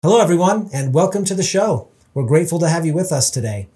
[0.00, 1.88] Hello, everyone, and welcome to the show.
[2.14, 3.66] We're grateful to have you with us today.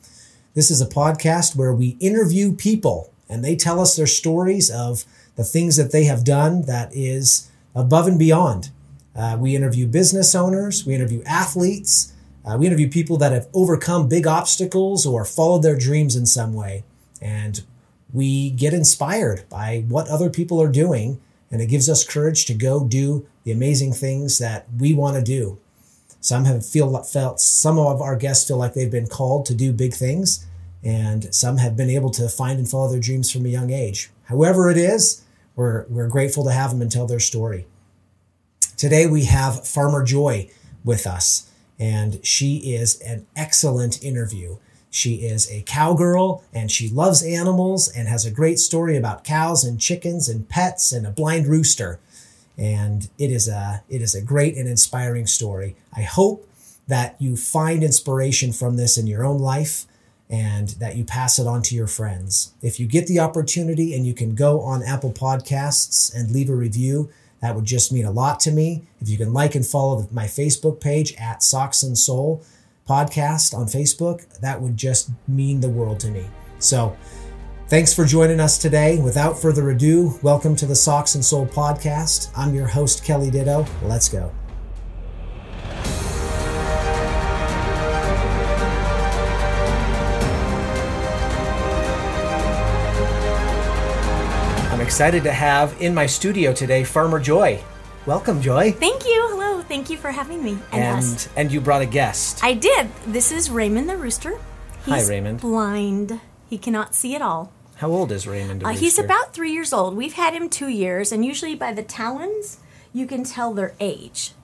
[0.54, 5.04] This is a podcast where we interview people and they tell us their stories of
[5.34, 8.70] the things that they have done that is above and beyond.
[9.16, 12.12] Uh, we interview business owners, we interview athletes,
[12.44, 16.54] uh, we interview people that have overcome big obstacles or followed their dreams in some
[16.54, 16.84] way.
[17.20, 17.64] And
[18.12, 21.20] we get inspired by what other people are doing,
[21.50, 25.22] and it gives us courage to go do the amazing things that we want to
[25.22, 25.58] do.
[26.22, 29.72] Some have feel felt some of our guests feel like they've been called to do
[29.72, 30.46] big things,
[30.82, 34.08] and some have been able to find and follow their dreams from a young age.
[34.26, 35.22] However, it is,
[35.56, 37.66] we're we're grateful to have them and tell their story.
[38.76, 40.48] Today we have Farmer Joy
[40.84, 44.58] with us, and she is an excellent interview.
[44.90, 49.64] She is a cowgirl and she loves animals and has a great story about cows
[49.64, 51.98] and chickens and pets and a blind rooster
[52.62, 55.74] and it is a it is a great and inspiring story.
[55.94, 56.48] I hope
[56.86, 59.86] that you find inspiration from this in your own life
[60.30, 62.54] and that you pass it on to your friends.
[62.62, 66.54] If you get the opportunity and you can go on Apple Podcasts and leave a
[66.54, 68.86] review, that would just mean a lot to me.
[69.00, 72.44] If you can like and follow my Facebook page at Socks and Soul
[72.88, 76.26] podcast on Facebook, that would just mean the world to me.
[76.60, 76.96] So,
[77.72, 78.98] Thanks for joining us today.
[78.98, 82.30] Without further ado, welcome to the Socks and Soul podcast.
[82.36, 83.64] I'm your host, Kelly Ditto.
[83.84, 84.30] Let's go.
[94.70, 97.58] I'm excited to have in my studio today Farmer Joy.
[98.04, 98.72] Welcome, Joy.
[98.72, 99.28] Thank you.
[99.30, 99.62] Hello.
[99.62, 100.58] Thank you for having me.
[100.72, 101.28] And and, us.
[101.38, 102.44] and you brought a guest.
[102.44, 102.90] I did.
[103.06, 104.38] This is Raymond the rooster.
[104.84, 105.40] He's Hi, Raymond.
[105.40, 106.20] Blind.
[106.50, 107.50] He cannot see at all.
[107.82, 108.62] How old is Raymond?
[108.62, 109.96] Uh, he's about three years old.
[109.96, 112.58] We've had him two years, and usually by the talons,
[112.92, 114.34] you can tell their age.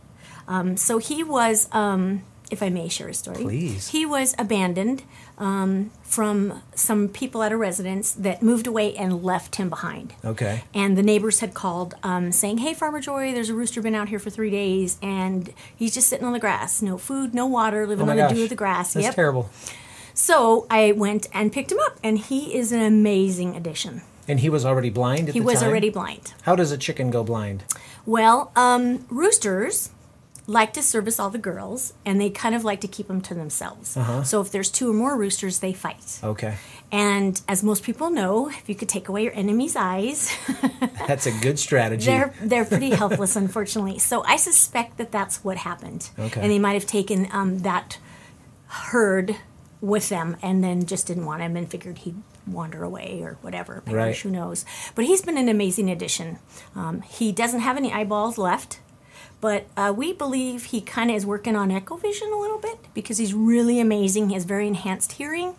[0.49, 3.37] Um, so he was, um, if I may share a story.
[3.37, 3.91] Please.
[3.91, 5.05] He was abandoned
[5.39, 10.15] um, from some people at a residence that moved away and left him behind.
[10.25, 10.65] Okay.
[10.75, 14.09] And the neighbors had called um, saying, Hey, Farmer Joy, there's a rooster been out
[14.09, 16.83] here for three days, and he's just sitting on the grass.
[16.83, 18.31] No food, no water, living oh on gosh.
[18.31, 18.95] the dew of the grass.
[18.95, 19.15] That's yep.
[19.15, 19.49] terrible.
[20.19, 24.03] So I went and picked him up, and he is an amazing addition.
[24.27, 25.69] And he was already blind he was time?
[25.69, 26.35] already blind.
[26.43, 27.63] How does a chicken go blind?
[28.05, 29.91] Well, um, roosters
[30.49, 33.35] like to service all the girls, and they kind of like to keep them to
[33.35, 33.97] themselves.
[33.97, 34.25] Uh-huh.
[34.25, 36.19] So if there's two or more roosters, they fight.
[36.25, 36.57] Okay.
[36.91, 40.37] And as most people know, if you could take away your enemy's eyes,
[41.07, 42.07] that's a good strategy.
[42.07, 44.01] They're they're pretty helpless, unfortunately.
[44.01, 46.11] So I suspect that that's what happened.
[46.19, 46.41] Okay.
[46.41, 47.99] And they might have taken um, that
[48.67, 49.37] herd
[49.81, 53.83] with them and then just didn't want him and figured he'd wander away or whatever.
[53.87, 54.17] right.
[54.17, 54.65] Who knows?
[54.95, 56.39] But he's been an amazing addition.
[56.75, 58.81] Um, he doesn't have any eyeballs left,
[59.41, 63.19] but uh, we believe he kind of is working on echolocation a little bit because
[63.19, 64.29] he's really amazing.
[64.29, 65.55] He has very enhanced hearing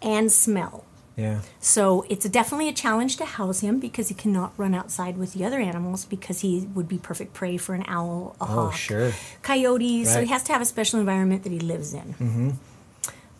[0.00, 0.84] and smell.
[1.14, 1.42] Yeah.
[1.60, 5.44] So it's definitely a challenge to house him because he cannot run outside with the
[5.44, 9.12] other animals because he would be perfect prey for an owl, a oh, hawk, sure.
[9.42, 10.06] coyotes.
[10.06, 10.14] Right.
[10.14, 12.14] So he has to have a special environment that he lives in.
[12.14, 12.50] Mm-hmm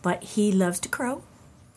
[0.02, 1.22] but he loves to crow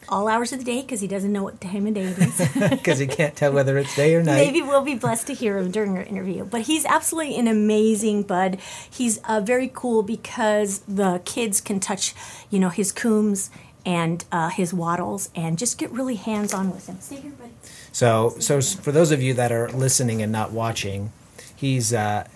[0.09, 2.69] all hours of the day because he doesn't know what time of day it is.
[2.69, 4.36] Because he can't tell whether it's day or night.
[4.36, 6.46] Maybe we'll be blessed to hear him during our interview.
[6.46, 8.59] But he's absolutely an amazing bud.
[8.90, 12.14] He's uh, very cool because the kids can touch,
[12.50, 13.50] you know, his coombs
[13.85, 16.97] and uh, his wattles and just get really hands on with him.
[17.00, 17.50] Stay here, bud.
[17.91, 21.12] So, so for those of you that are listening and not watching,
[21.56, 22.28] he's, uh,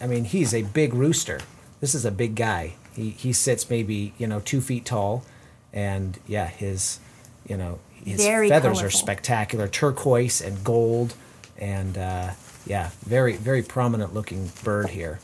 [0.00, 1.40] I mean, he's a big rooster.
[1.80, 2.74] This is a big guy.
[2.94, 5.24] He, he sits maybe, you know, two feet tall
[5.72, 7.00] and yeah, his
[7.46, 8.86] you know his very feathers colorful.
[8.86, 11.14] are spectacular, turquoise and gold,
[11.58, 12.30] and uh,
[12.66, 15.20] yeah, very very prominent looking bird here.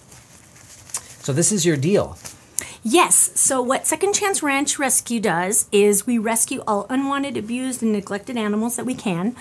[1.20, 2.18] So this is your deal.
[2.86, 3.40] Yes.
[3.40, 8.36] So, what Second Chance Ranch Rescue does is we rescue all unwanted, abused, and neglected
[8.36, 9.34] animals that we can,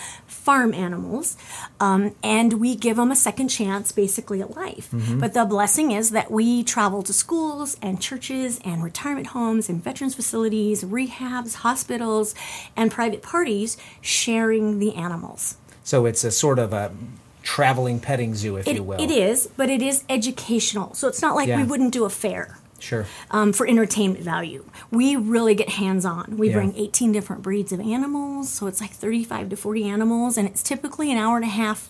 [0.44, 1.38] farm animals,
[1.80, 4.92] um, and we give them a second chance, basically, at life.
[4.92, 5.20] Mm-hmm.
[5.20, 9.82] But the blessing is that we travel to schools and churches and retirement homes and
[9.82, 12.36] veterans facilities, rehabs, hospitals,
[12.76, 15.56] and private parties sharing the animals.
[15.86, 16.92] So, it's a sort of a
[17.42, 19.02] traveling petting zoo, if it, you will.
[19.02, 20.94] It is, but it is educational.
[20.94, 21.58] So, it's not like Yeah.
[21.58, 22.58] we wouldn't do a fair.
[22.84, 23.06] Sure.
[23.32, 24.66] um, for entertainment value.
[24.92, 26.36] We really get hands on.
[26.38, 26.56] We Yeah.
[26.56, 30.62] bring 18 different breeds of animals, so it's like 35 to 40 animals, and it's
[30.62, 31.90] typically an hour and a half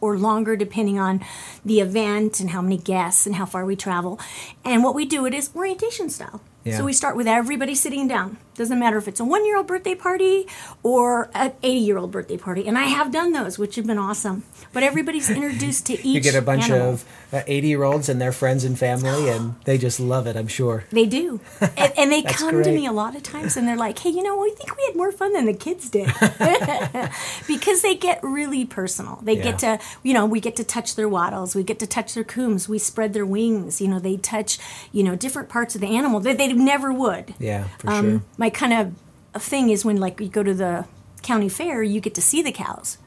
[0.00, 1.20] or longer depending on
[1.64, 4.18] the event and how many guests and how far we travel.
[4.64, 6.40] And what we do it is orientation style.
[6.64, 6.78] Yeah.
[6.78, 8.36] So we start with everybody sitting down.
[8.54, 10.46] Doesn't matter if it's a one year old birthday party
[10.82, 12.66] or an 80 year old birthday party.
[12.68, 14.44] And I have done those, which have been awesome.
[14.72, 16.94] But everybody's introduced to each You get a bunch animal.
[16.94, 20.48] of 80 year olds and their friends and family, and they just love it, I'm
[20.48, 20.84] sure.
[20.90, 21.40] They do.
[21.60, 24.22] And, and they come to me a lot of times and they're like, hey, you
[24.22, 26.10] know, we think we had more fun than the kids did.
[27.46, 29.18] because they get really personal.
[29.22, 32.14] They get to, you know, we get to touch their wattles, we get to touch
[32.14, 33.80] their coombs, we spread their wings.
[33.80, 34.58] You know, they touch,
[34.92, 37.34] you know, different parts of the animal that they never would.
[37.38, 38.22] Yeah, for Um, sure.
[38.42, 40.86] My kind of thing is when, like, you go to the
[41.22, 42.98] county fair, you get to see the cows.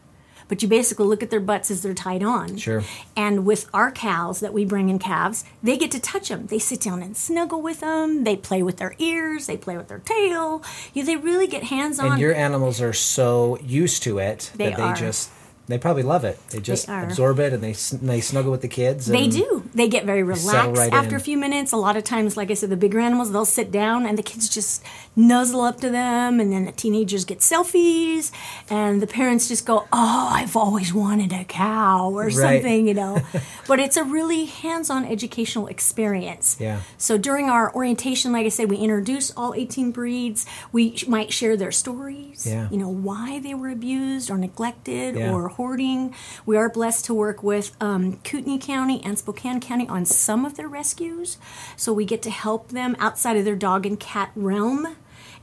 [0.47, 2.55] But you basically look at their butts as they're tied on.
[2.55, 2.83] Sure.
[3.17, 6.45] And with our cows that we bring in calves, they get to touch them.
[6.45, 8.23] They sit down and snuggle with them.
[8.23, 9.45] They play with their ears.
[9.47, 10.63] They play with their tail.
[10.93, 12.13] You, they really get hands on.
[12.13, 14.95] And your animals are so used to it They that they are.
[14.95, 15.31] just,
[15.67, 16.39] they probably love it.
[16.50, 17.03] They just are.
[17.03, 19.07] absorb it and they, sn- they snuggle with the kids.
[19.07, 19.63] They do.
[19.73, 21.21] They get very relaxed right after in.
[21.21, 21.71] a few minutes.
[21.71, 24.23] A lot of times, like I said, the bigger animals, they'll sit down and the
[24.23, 24.83] kids just
[25.15, 26.39] nuzzle up to them.
[26.39, 28.31] And then the teenagers get selfies.
[28.69, 32.33] And the parents just go, Oh, I've always wanted a cow or Right.
[32.33, 33.21] something, you know.
[33.68, 36.57] but it's a really hands on educational experience.
[36.59, 36.81] Yeah.
[36.97, 40.45] So during our orientation, like I said, we introduce all 18 breeds.
[40.71, 42.68] We might share their stories, Yeah.
[42.69, 45.31] you know, why they were abused or neglected Yeah.
[45.33, 46.13] or hoarding.
[46.46, 50.56] We are blessed to work with um, Kootenai County and Spokane County on some of
[50.57, 51.38] their rescues.
[51.75, 54.96] So we get to help them outside of their dog and cat realm.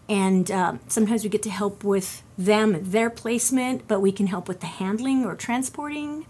[0.08, 4.48] And um, sometimes we get to help with them, their placement, but we can help
[4.48, 6.26] with the handling or transporting.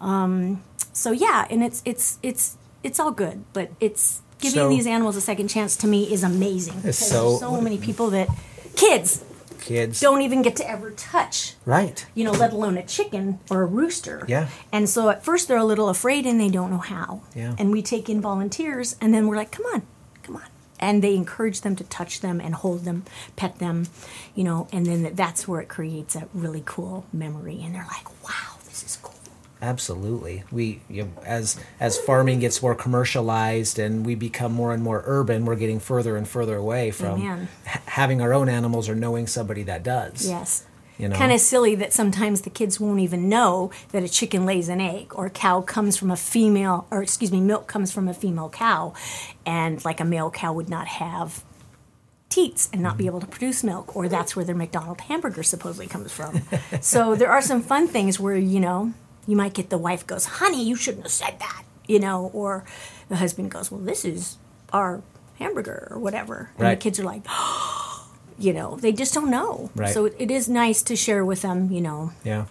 [0.00, 4.86] Um, so yeah, and it's it's it's it's all good, but it's giving So- these
[4.86, 6.76] animals a second chance to me is amazing.
[6.76, 8.28] because so- there's so many people that
[8.76, 9.24] kids
[9.68, 10.00] Kids.
[10.00, 12.04] don't even get to ever touch Right.
[12.14, 14.24] you know, let alone a chicken or a rooster.
[14.28, 14.48] Yeah.
[14.72, 17.22] And so at first they're a little afraid and they don't know how.
[17.34, 17.54] Yeah.
[17.58, 19.82] And we take in volunteers and then we're like, come on,
[20.22, 20.46] come on.
[20.80, 23.04] And they encourage them to touch them and hold them,
[23.36, 23.86] pet them,
[24.34, 27.60] you know, and then that's where it creates a really cool memory.
[27.64, 29.14] And they're like, wow, this is cool.
[29.60, 30.44] Absolutely.
[30.52, 35.02] We you know, as as farming gets more commercialized and we become more and more
[35.04, 37.20] urban, we're getting further and further away from
[37.66, 40.28] ha- having our own animals or knowing somebody that does.
[40.28, 40.64] Yes.
[40.98, 41.16] You know.
[41.16, 44.80] Kind of silly that sometimes the kids won't even know that a chicken lays an
[44.80, 48.14] egg or a cow comes from a female, or excuse me, milk comes from a
[48.14, 48.94] female cow.
[49.46, 51.44] And like a male cow would not have
[52.28, 53.10] teats and not be mm-hmm.
[53.10, 56.42] able to produce milk, or that's where their McDonald hamburger supposedly comes from.
[56.80, 58.92] so there are some fun things where, you know,
[59.28, 62.64] you might get the wife goes, honey, you shouldn't have said that, you know, or
[63.08, 64.38] the husband goes, well, this is
[64.72, 65.02] our
[65.38, 66.50] hamburger or whatever.
[66.56, 66.70] And Right.
[66.78, 67.22] the kids are like,
[68.38, 69.70] you know, they just don't know.
[69.76, 69.92] Right.
[69.92, 72.12] So it, it is nice to share with them, you know.
[72.24, 72.46] Yeah.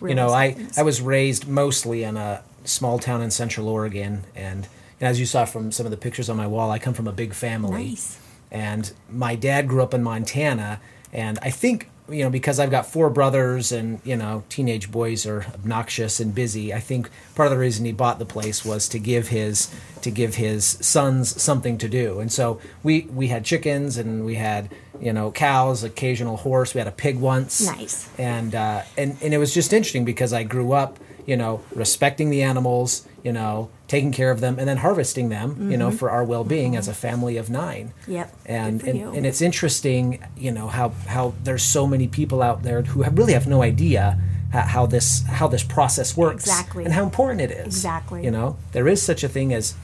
[0.00, 0.78] You know, I, things.
[0.78, 4.24] I was raised mostly in a small town in central Oregon.
[4.36, 4.68] And,
[5.00, 7.08] and as you saw from some of the pictures on my wall, I come from
[7.08, 7.88] a big family.
[7.88, 8.18] Nice.
[8.50, 10.80] And my dad grew up in Montana.
[11.12, 15.26] And I think, you know, because I've got four brothers and, you know, teenage boys
[15.26, 18.88] are obnoxious and busy, I think part of the reason he bought the place was
[18.90, 19.72] to give his
[20.02, 22.20] to give his sons something to do.
[22.20, 24.70] And so we we had chickens and we had,
[25.00, 28.08] you know, cows, occasional horse, we had a pig once Nice.
[28.18, 32.30] and uh, and and it was just interesting because I grew up, you know, respecting
[32.30, 36.10] the animals, you know, taking care of them, and then harvesting them, you know, for
[36.10, 37.92] our well-being as a family of nine.
[38.02, 38.12] Mm-hmm.
[38.12, 38.36] Yep.
[38.46, 39.10] And and, you.
[39.12, 43.16] and it's interesting, you know, how how there's so many people out there who have,
[43.18, 44.20] really have no idea
[44.52, 46.84] how this how this process works Exactly.
[46.84, 47.66] and how important it is.
[47.66, 48.24] Exactly.
[48.24, 49.74] You know, there is such a thing as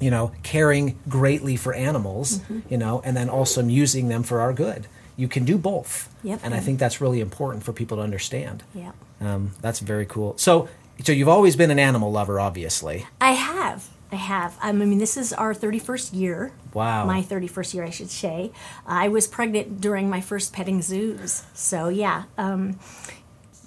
[0.00, 2.60] you know, caring greatly for animals, Mm-hmm.
[2.72, 4.86] you know, and then also using them for our good.
[5.16, 6.14] You can do both.
[6.22, 6.40] Yep.
[6.42, 8.62] And I think that's really important for people to understand.
[8.74, 8.92] Yeah.
[9.22, 10.36] Um, that's very cool.
[10.36, 10.68] So,
[11.02, 13.06] so you've always been an animal lover, obviously.
[13.20, 13.88] I have.
[14.12, 14.56] I have.
[14.62, 16.52] Um, I mean, this is our 31st year.
[16.72, 17.06] Wow.
[17.06, 18.52] My 31st year, I should say.
[18.86, 21.44] I was pregnant during my first petting zoos.
[21.54, 22.24] So, yeah.
[22.38, 22.78] Um,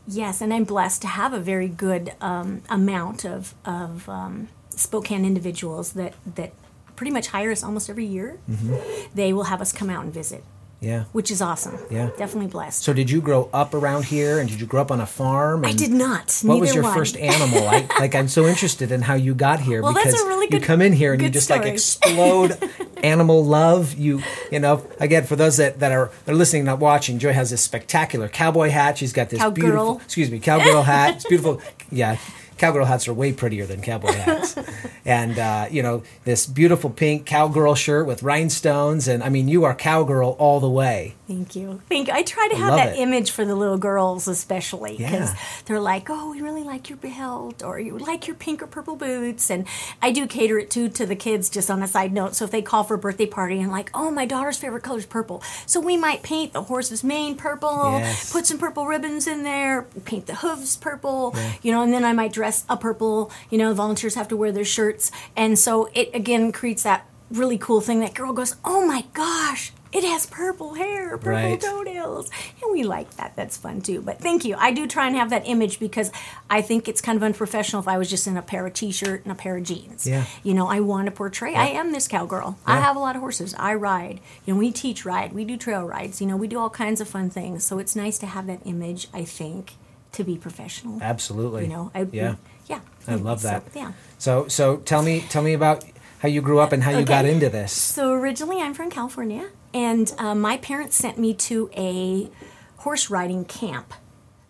[0.07, 5.25] yes, and I'm blessed to have a very good um, amount of, of um, Spokane
[5.25, 6.53] individuals that, that
[6.95, 8.39] pretty much hire us almost every year.
[8.50, 8.75] Mm-hmm.
[9.13, 10.43] They will have us come out and visit,
[10.81, 11.03] Yeah.
[11.12, 11.77] which is awesome.
[11.91, 12.09] Yeah.
[12.17, 12.83] Definitely blessed.
[12.83, 15.65] So, did you grow up around here, and did you grow up on a farm?
[15.65, 16.39] I did not.
[16.43, 16.93] What was your one.
[16.93, 17.67] first animal?
[17.67, 20.48] I, like, I'm so interested in how you got here Well, that's because a really
[20.51, 22.57] you come in here and you good just like explode
[23.03, 23.95] animal love.
[23.95, 24.21] You,
[24.51, 27.19] you know, again for those that, that are they're listening, not watching.
[27.19, 28.98] Joy has this spectacular cowboy hat.
[28.98, 29.53] She's got this Cowgirl.
[29.53, 31.15] beautiful, excuse me, cowgirl hat.
[31.15, 31.62] It's beautiful.
[31.91, 32.17] Yeah,
[32.60, 34.56] cowgirl hats are way prettier than cowboy hats.
[35.06, 39.63] and uh, you know this beautiful pink cowgirl shirt with rhinestones, and I mean you
[39.63, 41.16] are cowgirl all the way.
[41.28, 41.82] Thank you.
[41.89, 42.13] Thank you.
[42.13, 43.00] I try to have that it.
[43.00, 45.39] image for the little girls, especially because Yeah.
[45.66, 48.96] they're like, "Oh, we really like your belt, or you like your pink or purple
[48.96, 49.66] boots." And
[50.01, 51.50] I do cater it too to the kids.
[51.50, 53.92] Just on a side note, so if they call for a birthday party and like,
[53.94, 58.00] "Oh, my daughter's favorite color is purple," so we might paint the horse's mane purple,
[58.00, 58.32] Yes.
[58.32, 62.13] put some purple ribbons in there, paint the hooves purple, you know, and then I
[62.13, 63.32] might dress a purple.
[63.50, 67.58] You know, volunteers have to wear their shirts, and so it again creates that really
[67.58, 68.00] cool thing.
[68.00, 71.60] That girl goes, "Oh my gosh." It has purple hair, purple Right.
[71.60, 72.29] toenails,
[72.62, 73.36] and we like that.
[73.36, 74.01] That's fun too.
[74.01, 74.56] But thank you.
[74.56, 76.12] I do try and have that image because
[76.48, 79.24] I think it's kind of unprofessional if I was just in a pair of t-shirt
[79.24, 80.06] and a pair of jeans.
[80.06, 80.25] Yeah.
[80.44, 81.56] You know, I want to portray.
[81.56, 82.60] I am this cowgirl.
[82.68, 83.56] I have a lot of horses.
[83.58, 84.20] I ride.
[84.46, 85.34] You know, we teach ride.
[85.34, 86.22] We do trail rides.
[86.22, 87.63] You know, we do all kinds of fun things.
[87.63, 89.08] So it's nice to have that image.
[89.12, 89.74] I think
[90.13, 91.01] to be professional.
[91.01, 91.63] Absolutely.
[91.63, 92.36] You know, I yeah.
[92.68, 92.82] yeah.
[93.08, 93.63] I love So, that.
[93.75, 93.92] yeah.
[94.18, 95.84] So so tell me tell me about
[96.20, 97.72] how you grew up and how you got into this.
[97.72, 102.30] So originally, I'm from California, and uh, my parents sent me to a
[102.78, 103.94] horse riding camp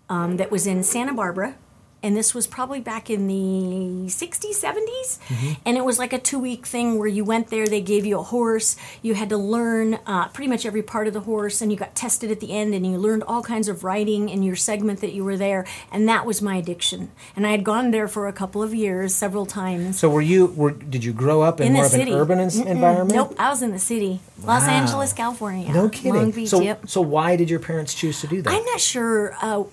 [0.09, 1.55] um, that was in Santa Barbara.
[2.01, 5.57] And this was probably back in the 60s, 70s.
[5.65, 8.19] And it was like a two week thing where you went there, they gave you
[8.19, 8.77] a horse.
[9.01, 11.95] You had to learn uh, pretty much every part of the horse, and you got
[11.95, 15.11] tested at the end, and you learned all kinds of riding in your segment that
[15.13, 15.65] you were there.
[15.91, 17.11] And that was my addiction.
[17.35, 19.99] And I had gone there for a couple of years, several times.
[19.99, 22.11] So were you were did you grow up in, In more of city.
[22.13, 23.13] an urban en- environment?
[23.13, 24.69] Nope, I was in the city, Los Wow.
[24.69, 25.71] Angeles, California.
[25.73, 26.13] No kidding.
[26.13, 26.49] Long Beach.
[26.49, 26.87] so yep.
[26.87, 28.53] so why did your parents choose to do that?
[28.53, 29.35] I'm not sure.
[29.41, 29.63] Uh,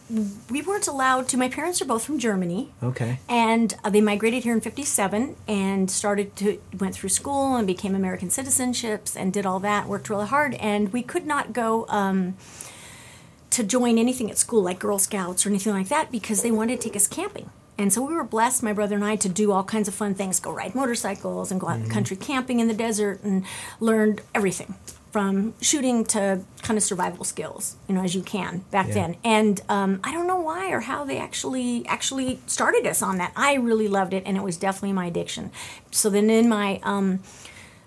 [0.51, 1.37] we weren't allowed to.
[1.37, 2.73] My parents are both from Germany.
[2.83, 3.19] okay.
[3.29, 7.95] And uh, they migrated here in '57 and started to went through school and became
[7.95, 9.87] American citizenships and did all that.
[9.87, 12.37] Worked really hard, and we could not go um,
[13.51, 16.81] to join anything at school like Girl Scouts or anything like that because they wanted
[16.81, 17.51] to take us camping.
[17.79, 20.15] And so we were blessed, my brother and I, to do all kinds of fun
[20.15, 23.45] things: go ride motorcycles and go out country camping in the desert, and
[23.81, 24.75] learned everything
[25.17, 28.93] from shooting to kind of survival skills, you know, as you can back Yeah.
[28.93, 29.17] then.
[29.25, 33.33] And um, I don't know why or how they actually actually started us on that.
[33.35, 35.53] I really loved it, and it was definitely my addiction.
[35.91, 37.21] So then in my um,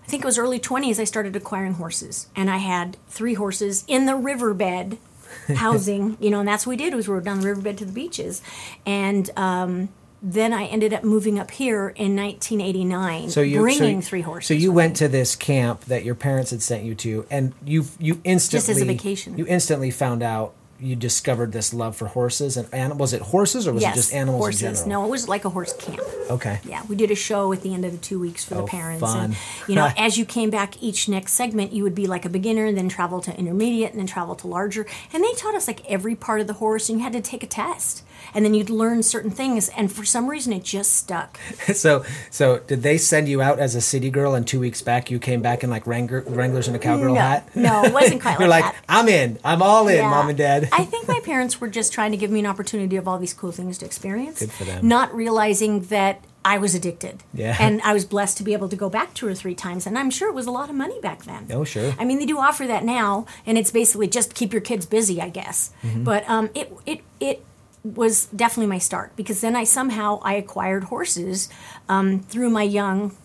[0.03, 2.29] I think it was early 20s, I started acquiring horses.
[2.35, 4.97] And I had three horses in the riverbed
[5.55, 7.85] housing, you know, and that's what we did was we were down the riverbed to
[7.85, 8.41] the beaches.
[8.87, 9.89] And um,
[10.21, 14.47] then I ended up moving up here in 1989, So you bringing so, three horses.
[14.47, 14.97] So you went me.
[14.97, 18.69] to this camp that your parents had sent you to, and you you instantly just
[18.69, 19.37] as a vacation.
[19.37, 23.67] You instantly found out you discovered this love for horses and, and was it horses
[23.67, 24.61] or was yes, it just animals horses.
[24.61, 24.89] in general?
[24.89, 25.99] No, it was like a horse camp.
[26.29, 26.59] Okay.
[26.63, 28.67] Yeah, we did a show at the end of the two weeks for Oh, the
[28.67, 29.01] parents.
[29.01, 29.25] fun.
[29.25, 29.35] And,
[29.67, 32.65] you know, as you came back each next segment, you would be like a beginner
[32.65, 34.85] and then travel to intermediate and then travel to larger.
[35.11, 37.43] And they taught us like every part of the horse and you had to take
[37.43, 38.03] a test.
[38.33, 39.69] And then you'd learn certain things.
[39.69, 41.39] And for some reason, it just stuck.
[41.79, 45.09] So so did they send you out as a city girl and two weeks back
[45.11, 47.49] you came back in like Wrangler, Wranglers and a cowgirl no, hat?
[47.55, 48.75] no, it wasn't quite You're like like.
[48.89, 49.37] I'm in.
[49.43, 50.09] I'm all in, Yeah.
[50.09, 50.69] mom and dad.
[50.71, 53.33] I think my parents were just trying to give me an opportunity of all these
[53.33, 54.39] cool things to experience.
[54.39, 54.87] Good for them.
[54.87, 57.23] Not realizing that I was addicted.
[57.33, 57.55] Yeah.
[57.59, 59.85] And I was blessed to be able to go back two or three times.
[59.85, 61.47] And I'm sure it was a lot of money back then.
[61.51, 61.93] Oh, sure.
[61.99, 65.21] I mean, they do offer that now, and it's basically just keep your kids busy,
[65.21, 65.71] I guess.
[65.83, 66.03] Mm-hmm.
[66.05, 67.45] But um, it, it, it,
[67.83, 71.49] was definitely my start because then I somehow I acquired horses
[71.87, 73.15] um, through my young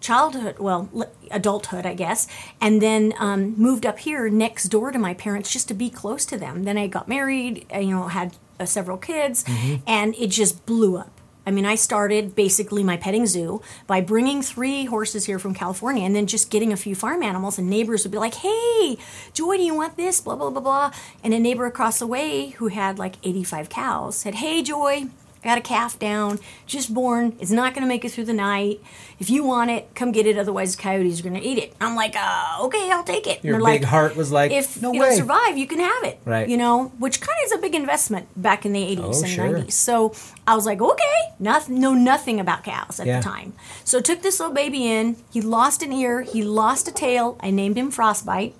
[0.00, 0.90] childhood, well,
[1.30, 2.28] adulthood, I guess,
[2.60, 6.26] and then um, moved up here next door to my parents just to be close
[6.26, 6.64] to them.
[6.64, 9.44] Then I got married, you know, had uh, several kids,
[9.86, 11.10] and it just blew up.
[11.46, 16.04] I mean, I started basically my petting zoo by bringing three horses here from California
[16.04, 17.58] and then just getting a few farm animals.
[17.58, 18.96] And neighbors would be like, hey,
[19.32, 20.20] Joy, do you want this?
[20.20, 20.92] Blah, blah, blah, blah.
[21.22, 25.08] And a neighbor across the way who had like 85 cows said, hey, Joy,
[25.44, 27.36] I got a calf down, just born.
[27.38, 28.80] It's not going to make it through the night.
[29.18, 30.38] If you want it, come get it.
[30.38, 31.74] Otherwise, coyotes are going to eat it.
[31.82, 33.44] I'm like, uh, okay, I'll take it.
[33.44, 35.16] Your big like, heart was like, if no it'll way.
[35.16, 36.18] survive, you can have it.
[36.24, 36.48] Right.
[36.48, 39.28] You know, which kind of is a big investment back in the 80s Oh, and
[39.28, 39.44] sure.
[39.50, 39.72] 90s.
[39.72, 40.14] So
[40.46, 41.02] I was like, okay,
[41.38, 43.18] nothing, know nothing about cows at Yeah.
[43.20, 43.52] the time.
[43.84, 45.16] So took this little baby in.
[45.30, 46.22] He lost an ear.
[46.22, 47.36] He lost a tail.
[47.40, 48.54] I named him Frostbite.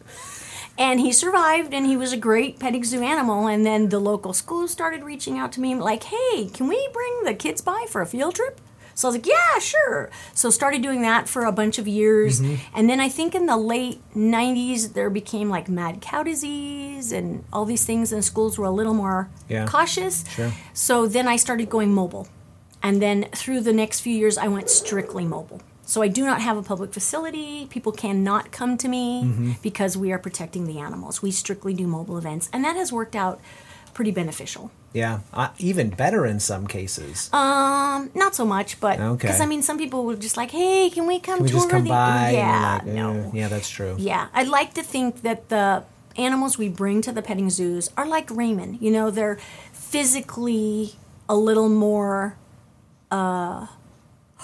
[0.77, 3.47] And he survived, and he was a great petting zoo animal.
[3.47, 7.23] And then the local school started reaching out to me, like, "Hey, can we bring
[7.25, 8.61] the kids by for a field trip?"
[8.97, 12.41] So I was like, "Yeah, sure." So started doing that for a bunch of years,
[12.41, 12.55] Mm-hmm.
[12.77, 17.45] and then I think in the late '90s there became like mad cow disease and
[17.53, 19.67] all these things, and schools were a little more Yeah.
[19.67, 20.25] cautious.
[20.29, 20.53] Sure.
[20.73, 22.27] So then I started going mobile.
[22.83, 25.61] And then through the next few years, I went strictly mobile.
[25.87, 27.67] So I do not have a public facility.
[27.67, 29.53] People cannot come to me Mm-hmm.
[29.63, 31.21] because we are protecting the animals.
[31.23, 32.49] We strictly do mobile events.
[32.53, 33.41] And that has worked out
[33.93, 34.71] pretty beneficial.
[34.93, 37.29] Yeah, uh, even better in some cases.
[37.33, 39.27] Um, not so much, but Okay.
[39.27, 41.59] because I mean, some people were just like, "Hey, can we come Can we tour
[41.61, 42.31] just come the?" by?
[42.31, 43.21] Yeah, and you're no.
[43.29, 43.97] "Eh, yeah, that's true.
[43.99, 45.83] Yeah, I like to think that the
[46.17, 48.79] animals we bring to the petting zoos are like Raymond.
[48.81, 49.39] You know, they're
[49.73, 50.95] physically
[51.29, 52.37] a little more
[53.11, 53.67] uh,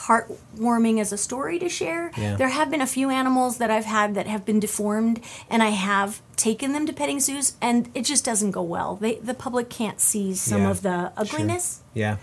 [0.07, 2.11] heartwarming as a story to share.
[2.17, 2.37] Yeah.
[2.37, 5.71] There have been a few animals that I've had that have been deformed, and I
[5.71, 8.97] have taken them to petting zoos, and it just doesn't go well.
[8.97, 11.13] They, the public can't see some Yeah, of the sure.
[11.17, 12.17] ugliness Yeah,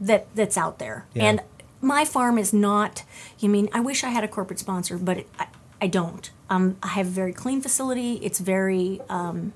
[0.00, 1.06] that that's out there.
[1.14, 1.24] Yeah.
[1.24, 1.40] And
[1.80, 3.04] my farm is not.
[3.38, 5.46] You mean I wish I had a corporate sponsor, but it, I,
[5.80, 6.30] I don't.
[6.50, 8.14] Um, I have a very clean facility.
[8.22, 9.52] It's very um,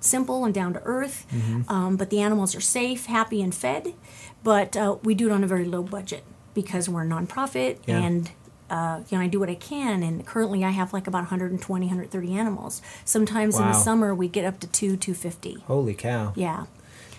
[0.00, 1.26] simple and down to earth.
[1.32, 1.70] Mm-hmm.
[1.72, 3.94] Um, but the animals are safe, happy, and fed.
[4.42, 6.24] But uh, we do it on a very low budget
[6.62, 8.00] because we're a nonprofit Yeah.
[8.02, 8.30] and.
[8.68, 11.86] Uh, you know, I do what I can, and currently I have like about 120,
[11.86, 12.80] 130 animals.
[13.04, 15.64] Sometimes in the summer we get up to two, 250.
[15.66, 16.32] holy cow.
[16.36, 16.66] Yeah.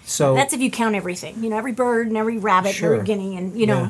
[0.06, 1.44] So That's if you count everything.
[1.44, 2.94] You know, every bird and every rabbit, Sure.
[2.94, 3.82] every guinea, and you know.
[3.82, 3.90] Yeah.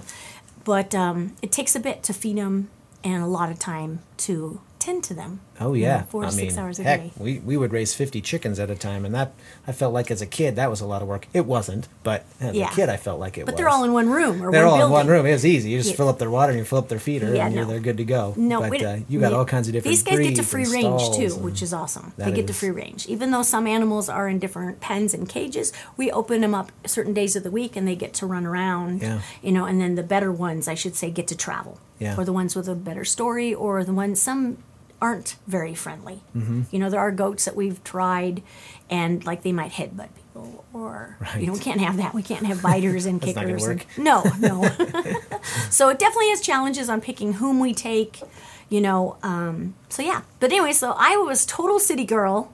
[0.63, 2.70] But um, it takes a bit to feed them
[3.03, 5.40] and a lot of time to tend to them.
[5.60, 7.12] Oh you know, yeah, four to I six mean, hours a heck, day.
[7.18, 9.32] we we would raise fifty chickens at a time, and that
[9.68, 11.28] I felt like as a kid that was a lot of work.
[11.34, 12.72] It wasn't, but as Yeah.
[12.72, 13.58] a kid I felt like it But was.
[13.60, 14.86] they're all in one room or They're one all building.
[14.88, 15.26] in one room.
[15.28, 15.70] It was easy.
[15.70, 15.96] You just Yeah.
[15.98, 17.70] fill up their water and you fill up their feeder, Yeah, and you're no.
[17.72, 18.34] they're good to go.
[18.36, 19.38] No, but uh, you got yeah.
[19.38, 19.92] all kinds of different.
[19.92, 22.14] These guys get to free range too, which is awesome.
[22.18, 23.06] They get to free range.
[23.08, 27.14] Even though some animals are in different pens and cages, we open them up certain
[27.14, 29.02] days of the week and they get to run around.
[29.04, 29.20] Yeah.
[29.44, 31.78] You know, and then the better ones, I should say, get to travel.
[32.00, 32.16] Yeah.
[32.18, 34.58] Or the ones with a better story, or the ones some
[35.01, 36.22] aren't very friendly.
[36.36, 36.63] Mm-hmm.
[36.72, 38.43] You know, there are goats that we've tried,
[38.89, 42.13] and like they might headbutt people, or you know, we can't have that.
[42.13, 43.86] We can't have biters and That's not gonna kickers.
[43.98, 44.62] and- no, no.
[45.70, 48.22] so it definitely has challenges on picking whom we take.
[48.70, 50.22] You know, um, so yeah.
[50.39, 52.53] But anyway, so I was total city girl.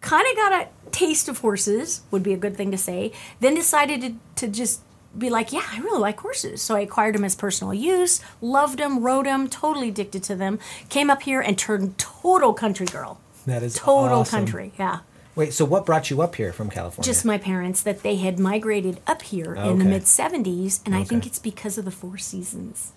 [0.00, 3.12] Kind of got a taste of horses would be a good thing to say.
[3.38, 4.14] Then decided to,
[4.46, 4.80] to just
[5.16, 6.62] be like, yeah, I really like horses.
[6.62, 10.58] So I acquired them as personal use, loved them, rode them, totally addicted to them.
[10.88, 13.20] Came up here and turned total country girl.
[13.46, 14.38] That is Total awesome.
[14.40, 15.00] country, yeah.
[15.34, 17.06] Wait, so what brought you up here from California?
[17.10, 21.04] Just my parents that they had migrated up here in the mid 70s, and I
[21.04, 21.28] think Mm-hmm.
[21.28, 22.92] it's because of the Four Seasons.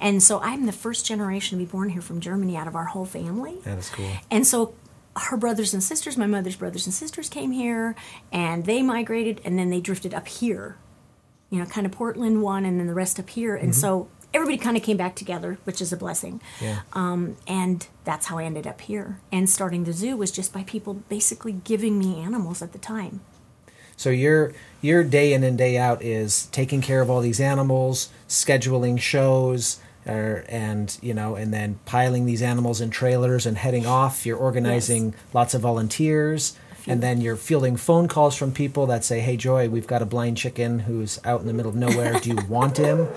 [0.00, 2.86] And so I'm the first generation to be born here from Germany out of our
[2.86, 3.56] whole family.
[3.64, 4.10] that is cool.
[4.30, 4.72] And so
[5.16, 7.94] her brothers and sisters, my mother's brothers and sisters came here
[8.32, 10.76] and they migrated and then they drifted up here.
[11.50, 13.54] You know, kind of Portland one and then the rest up here.
[13.54, 16.40] And so everybody kind of came back together, which is a blessing.
[16.60, 16.80] Yeah.
[16.92, 19.20] Um, and that's how I ended up here.
[19.32, 23.20] And starting the zoo was just by people basically giving me animals at the time.
[23.96, 28.10] So your your day in and day out is taking care of all these animals,
[28.28, 33.86] scheduling shows, er, and you know, and then piling these animals in trailers and heading
[33.86, 34.26] off.
[34.26, 36.56] You're organizing lots of volunteers,
[36.86, 40.06] and then you're fielding phone calls from people that say, "Hey, Joy, we've got a
[40.06, 42.18] blind chicken who's out in the middle of nowhere.
[42.20, 43.08] Do you want him?"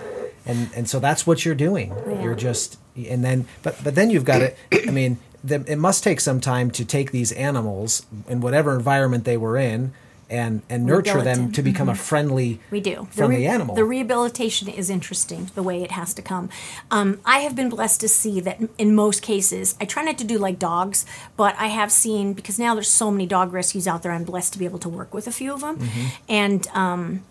[0.46, 1.94] And and so that's what you're doing.
[2.08, 2.24] Yeah.
[2.24, 4.58] You're just and then but but then you've got it.
[4.88, 9.24] I mean, the, it must take some time to take these animals in whatever environment
[9.26, 9.94] they were in
[10.30, 13.08] and and nurture them to become a friendly We do.
[13.12, 13.76] The from re- the animal.
[13.76, 16.50] The rehabilitation is interesting, the way it has to come.
[16.92, 20.24] Um, I have been blessed to see that in most cases, I try not to
[20.24, 24.04] do like dogs, but I have seen, because now there's so many dog rescues out
[24.04, 25.78] there, I'm blessed to be able to work with a few of them.
[25.80, 26.08] Mm-hmm.
[26.30, 27.24] And um,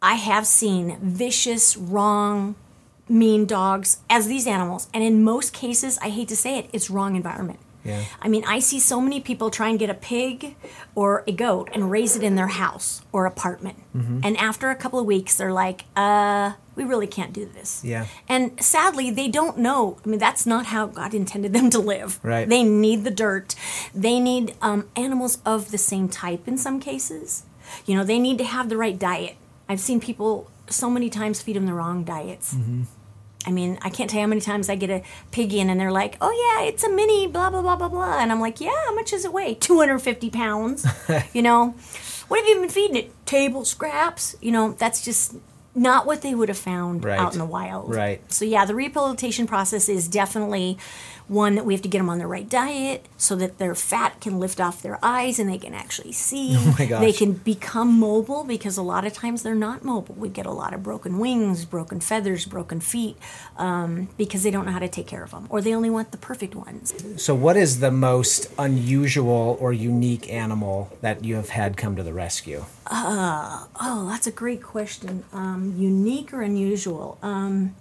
[0.00, 2.56] I have seen vicious, wrong,
[3.08, 4.88] mean dogs as these animals.
[4.92, 7.60] And in most cases, I hate to say it, it's wrong environment.
[7.84, 8.04] Yeah.
[8.20, 10.56] I mean, I see so many people try and get a pig
[10.94, 13.82] or a goat and raise it in their house or apartment.
[13.96, 14.20] Mm-hmm.
[14.22, 17.82] And after a couple of weeks, they're like, uh, we really can't do this.
[17.84, 18.06] Yeah.
[18.28, 19.98] And sadly, they don't know.
[20.04, 22.18] I mean, that's not how God intended them to live.
[22.22, 22.48] Right.
[22.48, 23.54] They need the dirt.
[23.94, 27.44] They need um, animals of the same type in some cases.
[27.86, 29.36] You know, they need to have the right diet.
[29.68, 32.54] I've seen people so many times feed them the wrong diets.
[32.54, 32.82] Mm-hmm.
[33.46, 35.80] I mean, I can't tell you how many times I get a pig in and
[35.80, 38.18] they're like, oh, yeah, it's a mini, blah, blah, blah, blah, blah.
[38.20, 39.54] And I'm like, yeah, how much does it weigh?
[39.54, 40.86] 250 pounds.
[41.32, 41.74] you know,
[42.28, 43.26] what have you been feeding it?
[43.26, 44.36] Table scraps?
[44.40, 45.34] You know, that's just
[45.74, 47.18] not what they would have found Right.
[47.18, 47.94] out in the wild.
[47.94, 48.20] Right.
[48.32, 50.78] So, yeah, the rehabilitation process is definitely
[51.32, 54.20] one that we have to get them on the right diet so that their fat
[54.20, 56.56] can lift off their eyes and they can actually see.
[56.62, 57.00] Oh my gosh.
[57.00, 60.14] They can become mobile because a lot of times they're not mobile.
[60.14, 63.16] We get a lot of broken wings, broken feathers, broken feet
[63.56, 66.12] um, because they don't know how to take care of them or they only want
[66.12, 66.94] the perfect ones.
[67.16, 72.02] so what is the most unusual or unique animal that you have had come to
[72.02, 72.64] the rescue?
[72.90, 75.24] Oh, that's a great question.
[75.32, 77.18] Um, unique or unusual?
[77.22, 77.74] Um,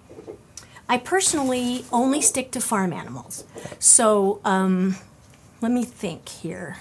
[0.92, 3.46] I personally only stick to farm animals.
[3.80, 4.98] So um,
[5.62, 6.80] let me think here.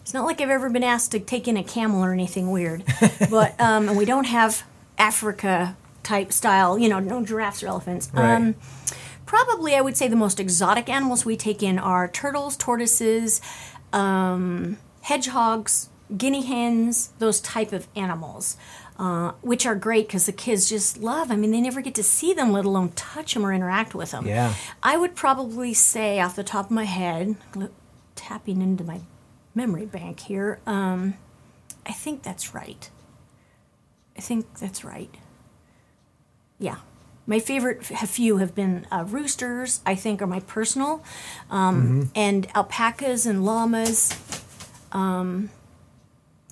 [0.00, 2.82] It's not like I've ever been asked to take in a camel or anything weird,
[3.30, 4.64] but um, and we don't have
[4.98, 8.10] Africa type style, you know, no giraffes or elephants.
[8.12, 8.34] Right.
[8.34, 8.56] Um,
[9.26, 13.40] probably, I would say the most exotic animals we take in are turtles, tortoises,
[13.92, 18.56] um, hedgehogs, guinea hens, those type of animals.
[18.98, 21.30] Uh, which are great because the kids just love.
[21.30, 24.12] I mean, they never get to see them, let alone touch them or interact with
[24.12, 24.26] them.
[24.26, 24.54] Yeah.
[24.82, 27.36] I would probably say, off the top of my head,
[28.14, 29.02] tapping into my
[29.54, 31.12] memory bank here, um,
[31.84, 32.88] I think that's right.
[34.16, 35.14] I think that's right.
[36.58, 36.76] Yeah.
[37.26, 41.04] My favorite few have been uh, roosters, I think, are my personal,
[41.50, 44.16] um, and alpacas and llamas,
[44.92, 45.50] um,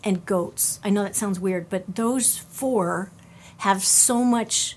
[0.04, 0.80] and goats.
[0.84, 3.10] I know that sounds weird, but those four
[3.58, 4.76] have so much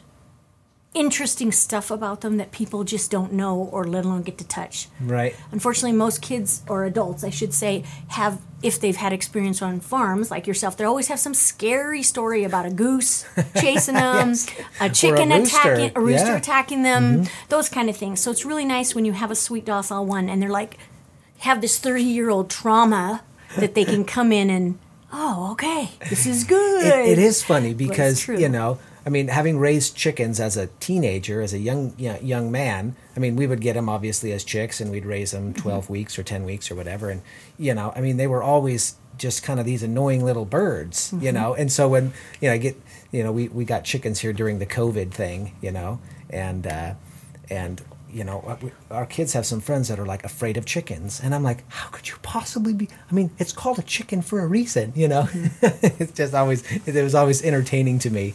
[0.94, 4.88] interesting stuff about them that people just don't know or let alone get to touch.
[5.00, 5.36] Right.
[5.52, 10.32] Unfortunately, most kids or adults, I should say, have if they've had experience on farms
[10.32, 13.26] like yourself, they always have some scary story about a goose
[13.60, 14.50] chasing them, Yes.
[14.82, 15.58] a chicken rooster.
[15.60, 16.28] attacking, a rooster Yeah.
[16.30, 16.38] Mm-hmm.
[16.38, 18.20] attacking them, those kind of things.
[18.20, 20.78] So it's really nice when you have a sweet docile one and they're like
[21.40, 23.22] have this 30 year old trauma
[23.60, 24.80] that they can come in and
[25.12, 25.90] oh okay.
[26.10, 30.40] This is good It, it is funny because you know, I mean, having raised chickens
[30.40, 33.90] as a teenager, as a young young young man, I mean, we would get them
[33.90, 37.22] obviously as chicks, and we'd raise them 12 weeks or ten weeks or whatever, and
[37.58, 41.32] you know, I mean, they were always just kind of these annoying little birds, you
[41.32, 41.54] know.
[41.54, 42.80] And so when you know, I get
[43.12, 46.94] you know, we we got chickens here during the COVID thing, you know, and uh,
[47.50, 47.82] and
[48.18, 48.58] you know, uh,
[48.90, 51.90] our kids have some friends that are like afraid of chickens, and I'm like, how
[51.90, 52.90] could you possibly be?
[53.10, 55.30] I mean, it's called a chicken for a reason, you know.
[55.62, 58.34] it's just always it was always entertaining to me,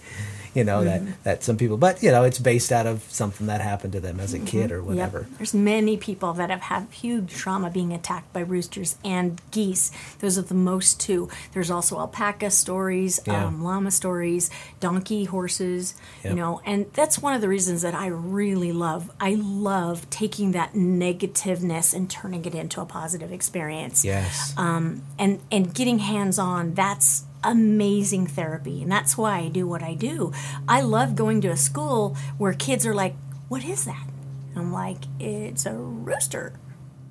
[0.55, 1.13] you know that mm-hmm.
[1.25, 4.21] that some people, but you know, it's based out of something that happened to them
[4.21, 4.47] as a mm-hmm.
[4.47, 5.21] kid or whatever.
[5.21, 5.39] Yep.
[5.39, 9.91] There's many people that have had huge trauma being attacked by roosters and geese.
[10.21, 11.29] Those are the most two.
[11.53, 13.47] There's also alpaca stories, Yeah.
[13.47, 16.31] um, llama stories, donkey horses, Yep.
[16.31, 19.11] you know, and that's one of the reasons that I really love.
[19.21, 24.55] I love taking that negativeness and turning it into a positive experience Yes.
[24.57, 29.83] Um, and and getting hands on that's amazing therapy and that's why I do what
[29.83, 30.33] I do.
[30.69, 33.15] I love going to a school where kids are like,
[33.49, 34.07] "What is that?"
[34.51, 36.55] And I'm like, "It's a rooster."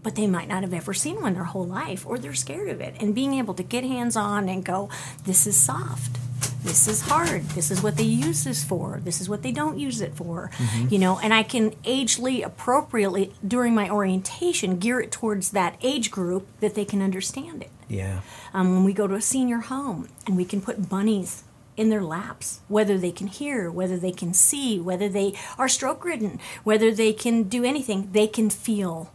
[0.04, 2.82] But they might not have ever seen one their whole life or they're scared of
[2.82, 2.96] it.
[3.00, 4.90] And being able to get hands on and go,
[5.26, 6.18] "This is soft.
[6.64, 7.50] This is hard.
[7.50, 9.00] This is what they use this for.
[9.04, 10.88] This is what they don't use it for." Mm-hmm.
[10.94, 16.10] You know, and I can agely appropriately during my orientation gear it towards that age
[16.10, 18.22] group that they can understand it yeah.
[18.54, 21.44] um, when we go to a senior home and we can put bunnies
[21.78, 26.06] in their laps, whether they can hear, whether they can see, whether they are stroke
[26.06, 29.12] ridden, whether they can do anything, they can feel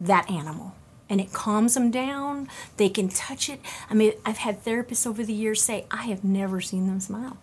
[0.00, 0.74] that animal.
[1.08, 2.48] And it calms them down.
[2.78, 3.60] They can touch it.
[3.90, 7.36] I mean, I've had therapists over the years say, I have never seen them smile.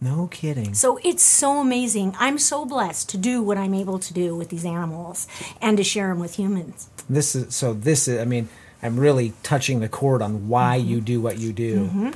[0.00, 0.74] No kidding.
[0.74, 2.14] So it's so amazing.
[2.18, 5.28] I'm so blessed to do what I'm able to do with these animals
[5.62, 6.90] and to share them with humans.
[7.08, 7.72] This is so.
[7.72, 8.20] This is.
[8.20, 8.48] I mean,
[8.84, 10.88] I'm really touching the chord on why Mm-hmm.
[10.88, 12.12] you do what you do.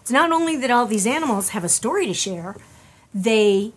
[0.00, 2.56] It's not only that all these animals have a story to share,
[3.14, 3.72] they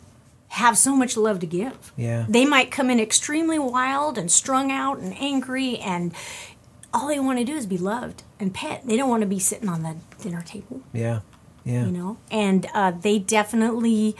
[0.49, 1.91] have so much love to give.
[1.97, 2.25] Yeah.
[2.30, 6.12] They might come in extremely wild and strung out and angry, and
[6.93, 8.82] all they want to do is be loved and pet.
[8.86, 11.19] They don't want to be sitting on the dinner table, Yeah.
[11.65, 11.86] Yeah.
[11.86, 12.17] you know?
[12.32, 14.15] And uh, they definitely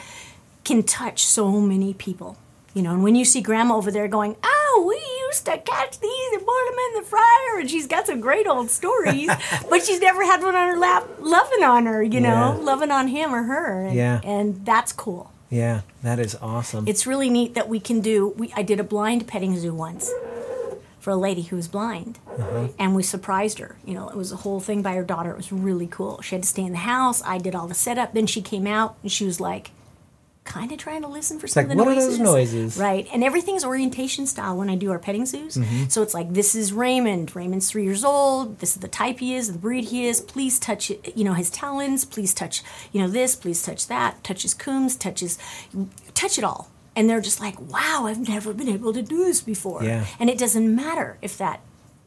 [0.64, 2.38] can touch so many people.
[2.76, 4.36] You know, and when you see grandma over there going,
[4.72, 4.96] Oh, we
[5.28, 8.46] used to catch these and put them in the fryer, and she's got some great
[8.48, 9.30] old stories,
[9.70, 12.64] but she's never had one on her lap loving on her, you know, Yeah.
[12.64, 13.86] loving on him or her.
[13.86, 14.22] And, Yeah.
[14.24, 15.32] And that's cool.
[15.50, 15.82] Yeah.
[16.04, 16.88] That is awesome.
[16.88, 18.34] It's really neat that we can do.
[18.38, 20.12] We I did a blind petting zoo once
[21.00, 22.68] for a lady who was blind, uh-huh.
[22.78, 23.78] and we surprised her.
[23.86, 25.32] You know, it was a whole thing by her daughter.
[25.32, 26.22] It was really cool.
[26.22, 27.24] She had to stay in the house.
[27.26, 28.14] I did all the setup.
[28.14, 29.72] Then she came out and she was like,
[30.50, 32.18] kind of trying to listen for some like, of the what are noises.
[32.18, 32.78] those noises?
[32.78, 35.56] Right, and everything's orientation style when I do our petting zoos.
[35.56, 35.86] Mm-hmm.
[35.88, 37.34] So it's like this is Raymond.
[37.36, 38.60] Raymond's three years old.
[38.60, 40.20] This is the type he is, the breed he is.
[40.20, 40.92] Please touch.
[41.16, 42.04] You know his talons.
[42.04, 42.64] Please touch.
[42.92, 43.36] You know this.
[43.38, 44.22] Please touch that.
[44.24, 44.98] Touch his coombs.
[44.98, 45.38] Touch his.
[46.14, 46.70] Touch it all.
[46.96, 49.84] And they're just like, wow, I've never been able to do this before.
[49.84, 50.06] Yeah.
[50.20, 51.62] And it doesn't matter if that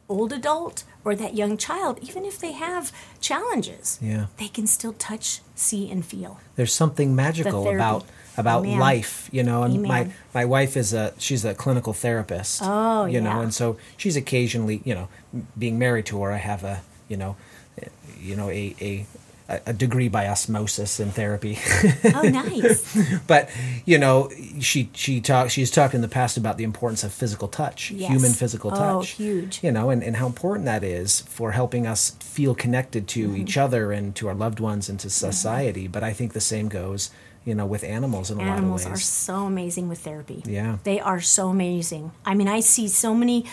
[0.07, 4.27] old adult or that young child, even if they have challenges, Yeah.
[4.37, 6.39] they can still touch, see, and feel.
[6.55, 7.75] there's something magical therapy.
[7.77, 8.05] about
[8.37, 8.79] about Amen.
[8.79, 10.13] life you know and my Amen.
[10.33, 14.81] my wife is a she's a clinical therapist Oh, you know and so she's occasionally
[14.83, 15.07] you know
[15.57, 17.35] being married to her i have a you know
[18.19, 19.05] you know a a
[19.67, 21.59] a, degree by osmosis in therapy.
[22.15, 22.97] Oh, nice.
[23.27, 23.49] but
[23.85, 24.29] you know,
[24.61, 25.51] she she talked.
[25.51, 28.09] She's talked in the past about the importance of physical touch, Yes.
[28.09, 28.79] human physical touch.
[28.79, 29.09] Oh, touch.
[29.11, 29.59] huge.
[29.61, 33.41] You know, and, and how important that is for helping us feel connected to Mm-hmm.
[33.41, 35.87] each other and to our loved ones and to society.
[35.89, 37.11] But I think the same goes,
[37.45, 38.85] you know, with animals in a Animals lot of ways.
[38.85, 40.41] Animals are so amazing with therapy.
[40.45, 40.77] Yeah.
[40.83, 42.11] They are so amazing.
[42.25, 43.45] I mean, I see so many,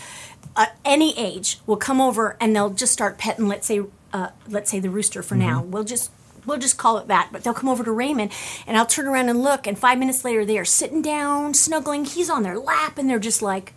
[0.56, 4.70] uh, any age will come over and they'll just start petting, let's say, uh, let's
[4.70, 5.60] say the rooster for now.
[5.60, 5.70] Mm-hmm.
[5.70, 6.10] We'll just,
[6.46, 7.30] we'll just call it that.
[7.32, 8.32] But they'll come over to Raymond
[8.66, 12.04] and I'll turn around and look and five minutes later they are sitting down, snuggling.
[12.04, 13.72] He's on their lap and they're just like,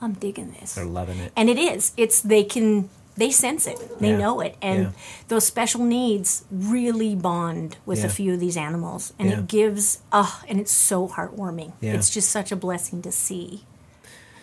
[0.00, 0.74] I'm digging this.
[0.74, 1.32] They're loving it.
[1.36, 1.92] And it is.
[1.96, 3.98] It's they can they sense it.
[4.00, 4.18] They Yeah.
[4.18, 4.56] know it.
[4.62, 4.90] And Yeah.
[5.28, 8.06] those special needs really bond with Yeah.
[8.06, 9.12] a few of these animals.
[9.18, 11.72] And it gives uh and it's so heartwarming.
[11.82, 13.64] It's just such a blessing to see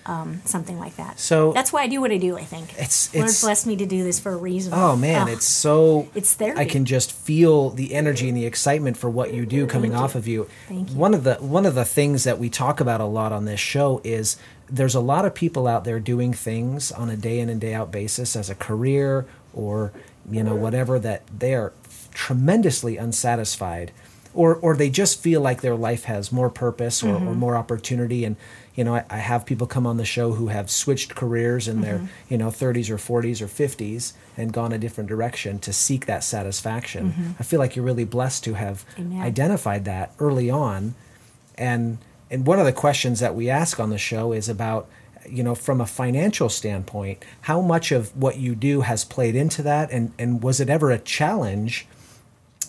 [0.05, 1.19] um, something like that.
[1.19, 2.71] So- that's why I do what I do, I think.
[2.73, 4.73] It's- Lord it's- blessed me to do this for a reason.
[4.73, 5.29] Oh man, Ugh.
[5.29, 6.07] it's so.
[6.15, 6.59] It's therapy.
[6.61, 10.15] I can just feel the energy and the excitement for what you do coming off
[10.15, 10.47] of you.
[10.67, 10.95] Thank you.
[10.95, 13.59] One of the one of the things that we talk about a lot on this
[13.59, 14.37] show is
[14.69, 17.73] there's a lot of people out there doing things on a day in and day
[17.73, 19.91] out basis as a career or
[20.29, 21.73] you know whatever that they are
[22.13, 23.91] tremendously unsatisfied
[24.33, 27.33] or or they just feel like their life has more purpose or, or mm-hmm.
[27.33, 28.25] more opportunity.
[28.25, 28.35] And
[28.75, 31.81] you know I, I have people come on the show who have switched careers in
[31.81, 32.33] their mm-hmm.
[32.33, 36.23] you know 30s or 40s or 50s and gone a different direction to seek that
[36.23, 37.11] satisfaction.
[37.11, 37.31] Mm-hmm.
[37.39, 39.21] I feel like you're really blessed to have Amen.
[39.21, 40.95] identified that early on.
[41.57, 41.97] And
[42.31, 44.87] and one of the questions that we ask on the show is about
[45.27, 49.61] you know from a financial standpoint how much of what you do has played into
[49.61, 51.87] that and and was it ever a challenge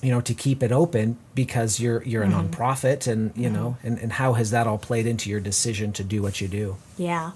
[0.02, 3.98] you know to keep it open because you're you're a nonprofit and you know and,
[3.98, 7.32] and how has that all played into your decision to do what you do Yeah.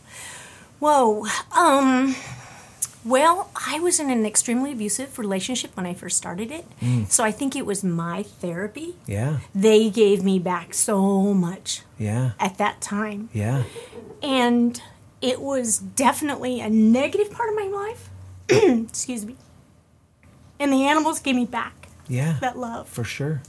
[0.81, 1.27] Whoa.
[1.57, 2.15] Um
[3.05, 6.65] well, I was in an extremely abusive relationship when I first started it.
[6.81, 7.11] Mm.
[7.11, 8.97] So I think it was my therapy.
[9.07, 13.29] yeah They gave me back so much yeah at that time.
[13.33, 13.65] yeah
[14.23, 14.81] And
[15.21, 18.11] it was definitely a negative part of my life.
[18.89, 19.37] Excuse me.
[20.59, 22.87] And the animals gave me back yeah that love.
[22.89, 23.41] for sure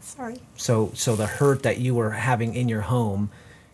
[0.00, 0.40] Sorry.
[0.56, 3.30] so so the hurt that you were having in your home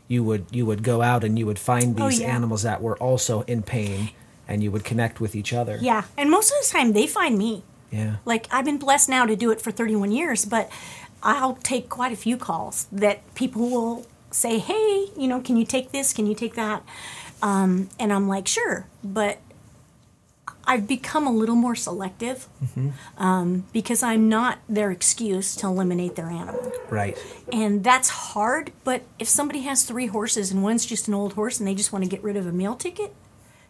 [0.08, 2.34] you would you would go out and you would find Oh, these yeah.
[2.34, 4.10] animals that were also in pain
[4.52, 6.04] and you would connect with each other Yeah.
[6.18, 7.62] And most of the time they find me.
[7.90, 10.70] yeah Like I've been blessed now to do it for 31 years, but
[11.22, 15.64] I'll take quite a few calls that people will say, "Hey, you know, can you
[15.64, 16.12] take this?
[16.12, 16.82] Can you take that?"
[17.40, 19.38] Um, and I'm like, "Sure," but
[20.64, 22.46] I've become a little more selective
[23.18, 27.16] um, because I'm not their excuse to eliminate their animal, right
[27.52, 28.72] and that's hard.
[28.84, 31.92] But if somebody has three horses and one's just an old horse and they just
[31.92, 33.14] want to get rid of a meal ticket,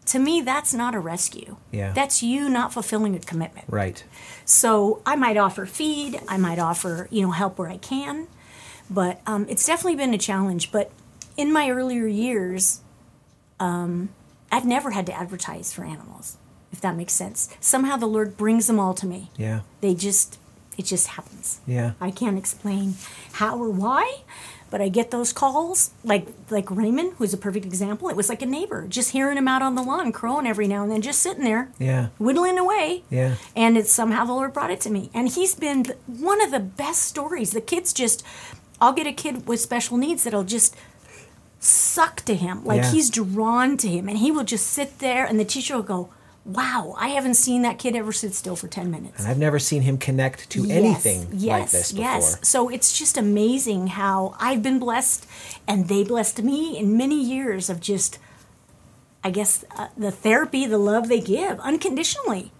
[0.06, 1.56] to me, that's not a rescue.
[1.70, 1.92] Yeah.
[1.92, 3.66] That's you not fulfilling a commitment.
[3.68, 4.02] right
[4.44, 8.26] So I might offer feed, I might offer, you know, help where I can,
[8.90, 10.72] but um, it's definitely been a challenge.
[10.72, 10.90] But
[11.36, 12.80] in my earlier years,
[13.60, 14.10] um,
[14.50, 16.36] I've never had to advertise for animals,
[16.72, 17.48] if that makes sense.
[17.60, 19.30] Somehow the Lord brings them all to me.
[19.36, 20.38] yeah They just,
[20.76, 21.60] it just happens.
[21.66, 22.94] yeah I can't explain
[23.34, 24.22] how or why,
[24.72, 28.08] but I get those calls, like like Raymond, who's a perfect example.
[28.08, 30.82] It was like a neighbor, just hearing him out on the lawn crowing every now
[30.82, 33.04] and then, just sitting there, yeah whittling away.
[33.10, 33.36] Yeah.
[33.54, 35.10] And it's somehow the Lord brought it to me.
[35.14, 37.50] And he's been one of the best stories.
[37.52, 38.24] The kids just,
[38.80, 40.74] I'll get a kid with special needs that'll just
[41.60, 42.64] suck to him.
[42.64, 42.90] Like Yeah.
[42.92, 44.08] he's drawn to him.
[44.08, 46.08] And he will just sit there and the teacher will go,
[46.44, 49.20] Wow, I haven't seen that kid ever sit still for 10 minutes.
[49.20, 52.48] and i've never seen him connect to Yes, anything like yes, this before Yes.
[52.48, 55.24] So it's just amazing how I've been blessed
[55.68, 58.18] and they blessed me in many years of just,
[59.22, 62.50] I guess, uh, the therapy, the love they give unconditionally.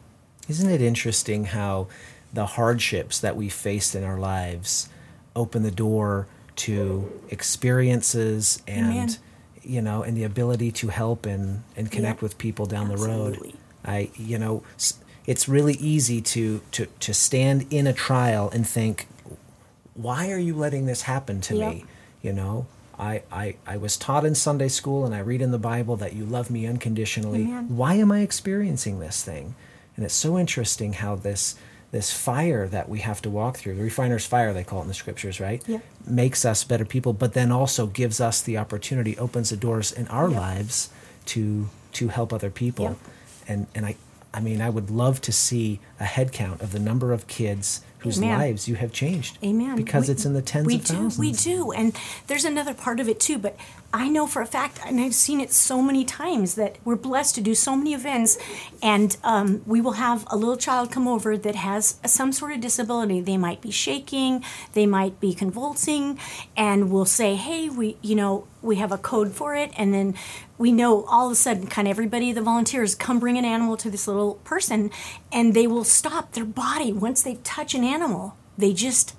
[0.48, 1.88] Isn't it interesting how
[2.32, 4.88] the hardships that we faced in our lives
[5.34, 9.08] open the door to experiences and Amen.
[9.62, 12.22] you know and the ability to help and and connect Yep.
[12.22, 13.54] with people down the road.
[13.84, 14.62] I you know
[15.26, 19.06] it's really easy to to to stand in a trial and think
[19.94, 21.74] why are you letting this happen to Yep.
[21.74, 21.84] me?
[22.22, 22.66] You know,
[22.98, 26.14] I, I, I was taught in Sunday school and I read in the Bible that
[26.14, 27.42] you love me unconditionally.
[27.42, 27.76] Amen.
[27.76, 29.54] Why am I experiencing this thing?
[29.96, 31.56] And it's so interesting how this
[31.90, 34.88] this fire that we have to walk through, the refiner's fire they call it in
[34.88, 35.62] the scriptures, right?
[35.68, 35.82] Yep.
[36.06, 40.08] Makes us better people, but then also gives us the opportunity, opens the doors in
[40.08, 40.88] our lives
[41.26, 42.96] to to help other people.
[43.48, 43.96] And and I
[44.34, 47.82] I mean I would love to see a head count of the number of kids
[47.98, 48.38] whose Amen.
[48.38, 49.38] lives you have changed.
[49.44, 49.76] Amen.
[49.76, 51.18] Because We- it's in the tens we of do, thousands.
[51.18, 51.70] We do.
[51.72, 53.56] And there's another part of it too, but
[53.94, 57.34] I know for a fact, and I've seen it so many times, that we're blessed
[57.34, 58.38] to do so many events,
[58.82, 62.60] and um, we will have a little child come over that has some sort of
[62.60, 63.20] disability.
[63.20, 66.18] They might be shaking, they might be convulsing,
[66.56, 70.14] and we'll say, hey, we, you know, we have a code for it, and then
[70.56, 73.76] we know all of a sudden, kind of everybody, the volunteers, come bring an animal
[73.76, 74.90] to this little person,
[75.30, 78.36] and they will stop their body once they touch an animal.
[78.56, 79.16] They just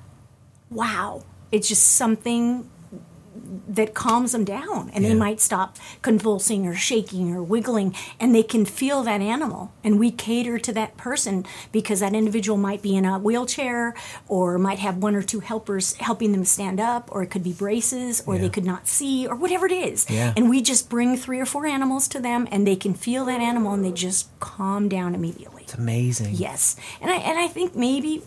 [0.69, 2.67] wow it's just something
[3.67, 8.43] that calms them down and they might stop convulsing or shaking or wiggling and they
[8.43, 12.95] can feel that animal and we cater to that person because that individual might be
[12.95, 13.93] in a wheelchair
[14.27, 17.53] or might have one or two helpers helping them stand up or it could be
[17.53, 18.41] braces or Yeah.
[18.41, 20.33] they could not see or whatever it is Yeah.
[20.35, 23.39] and we just bring three or four animals to them and they can feel that
[23.41, 26.35] animal and they just calm down immediately It's amazing.
[26.35, 28.21] Yes, and I and I think maybe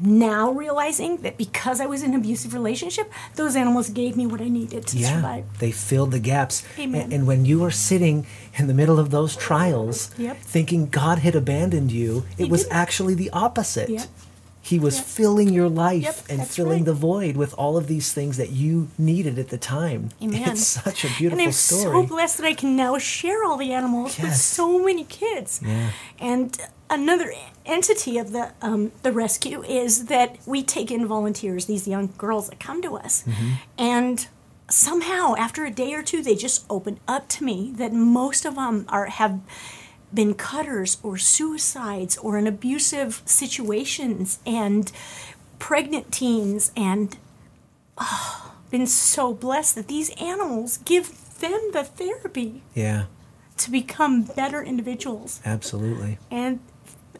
[0.00, 4.40] now realizing that because I was in an abusive relationship, those animals gave me what
[4.40, 5.44] I needed to Yeah, survive.
[5.58, 6.64] they filled the gaps.
[6.78, 7.02] Amen.
[7.02, 8.26] And, and when you are sitting
[8.58, 10.38] in the middle of those trials, Yep.
[10.40, 12.76] thinking God had abandoned you, it He was didn't.
[12.76, 13.88] actually the opposite.
[13.88, 14.08] Yep.
[14.60, 15.04] He was Yep.
[15.04, 16.84] filling your life and filling right.
[16.86, 20.08] the void with all of these things that you needed at the time.
[20.22, 20.48] Amen.
[20.52, 21.82] It's such a beautiful and I'm story.
[22.02, 25.60] so blessed that I can now share all the animals with so many kids.
[25.62, 25.90] Yeah.
[26.18, 26.58] And
[27.00, 27.32] another
[27.66, 32.48] entity of the um, the rescue is that we take in volunteers, these young girls
[32.48, 33.52] that come to us, Mm-hmm.
[33.78, 34.28] and
[34.70, 38.54] somehow after a day or two, they just open up to me that most of
[38.56, 39.40] them are have
[40.12, 44.92] been cutters or suicides or in abusive situations and
[45.58, 47.16] pregnant teens and
[48.70, 53.04] been so blessed that these animals give them the therapy yeah,
[53.56, 55.40] to become better individuals.
[55.44, 56.18] absolutely.
[56.30, 56.60] And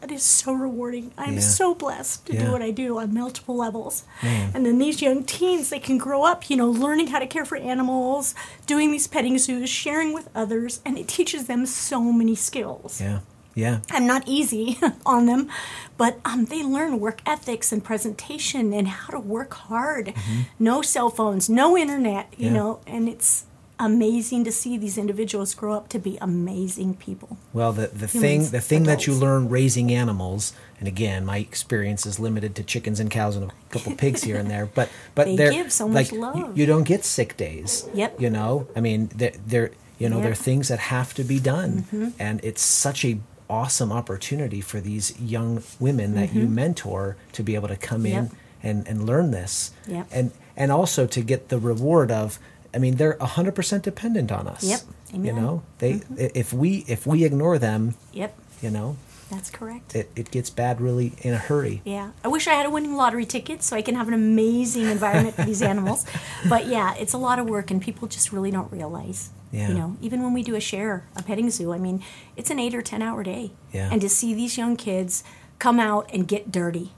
[0.05, 1.11] that is so rewarding.
[1.17, 1.39] I'm Yeah.
[1.39, 2.45] so blessed to Yeah.
[2.45, 4.03] do what I do on multiple levels.
[4.21, 4.51] Man.
[4.53, 7.43] And then these young teens, they can grow up, you know, learning how to care
[7.45, 8.35] for animals,
[8.67, 13.01] doing these petting zoos, sharing with others, and it teaches them so many skills.
[13.01, 13.19] Yeah,
[13.55, 13.79] yeah.
[13.89, 15.49] I'm not easy on them,
[15.97, 20.13] but um, they learn work ethics and presentation and how to work hard.
[20.59, 22.55] No cell phones, no internet, you Mm-hmm.
[22.55, 22.61] Yeah.
[22.61, 23.45] know, and it's
[23.79, 27.37] amazing to see these individuals grow up to be amazing people.
[27.53, 32.05] Well, the, the thing the thing that you learn raising animals, and again, my experience
[32.05, 35.25] is limited to chickens and cows and a couple pigs here and there, but but
[35.25, 36.57] They give so much like you- love.
[36.57, 37.87] You, don't get sick days.
[37.93, 38.21] Yep.
[38.21, 40.23] You know, I mean, they're, they're you know Yep.
[40.25, 42.09] they're things that have to be done, Mm-hmm.
[42.19, 47.53] and it's such a awesome opportunity for these young women that you mentor to be
[47.55, 48.35] able to come in Mm-hmm.
[48.63, 50.07] And and learn this, Yep.
[50.11, 52.39] and and also to get the reward of.
[52.75, 54.63] I mean, they're hundred percent dependent on us.
[54.63, 54.81] Yep.
[55.13, 55.35] You Amen.
[55.35, 55.43] Mm-hmm.
[55.45, 58.97] know, they if we if we ignore them, Yep, you know,
[59.31, 59.95] that's correct.
[59.95, 61.81] it, it gets bad really in a hurry.
[61.85, 64.85] Yeah, I wish I had a winning lottery ticket so I can have an amazing
[64.87, 66.05] environment for these animals.
[66.49, 69.29] But yeah, it's a lot of work, and people just really don't realize.
[69.51, 69.69] Yeah.
[69.69, 72.03] You know, even when we do a share, a petting zoo, I mean,
[72.35, 73.51] it's an eight or ten hour day.
[73.71, 73.89] Yeah.
[73.91, 75.23] And to see these young kids
[75.59, 76.91] come out and get dirty.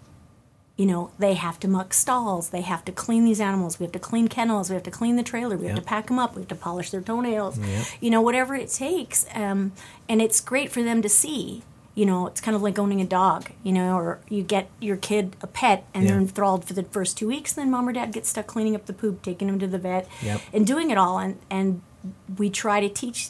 [0.77, 2.49] You know, they have to muck stalls.
[2.49, 3.79] They have to clean these animals.
[3.79, 4.69] We have to clean kennels.
[4.69, 5.57] We have to clean the trailer.
[5.57, 6.35] We have to pack them up.
[6.35, 7.57] We have to polish their toenails.
[7.57, 7.83] Yeah.
[7.99, 9.25] You know, whatever it takes.
[9.33, 9.71] Um,
[10.07, 11.63] and it's great for them to see.
[11.95, 13.49] You know, it's kind of like owning a dog.
[13.63, 17.17] You know, or you get your kid a pet and they're enthralled for the first
[17.17, 17.53] two weeks.
[17.53, 20.07] Then mom or dad gets stuck cleaning up the poop, taking them to the vet,
[20.21, 20.41] Yep.
[20.53, 21.17] and doing it all.
[21.17, 21.81] And and
[22.37, 23.29] we try to teach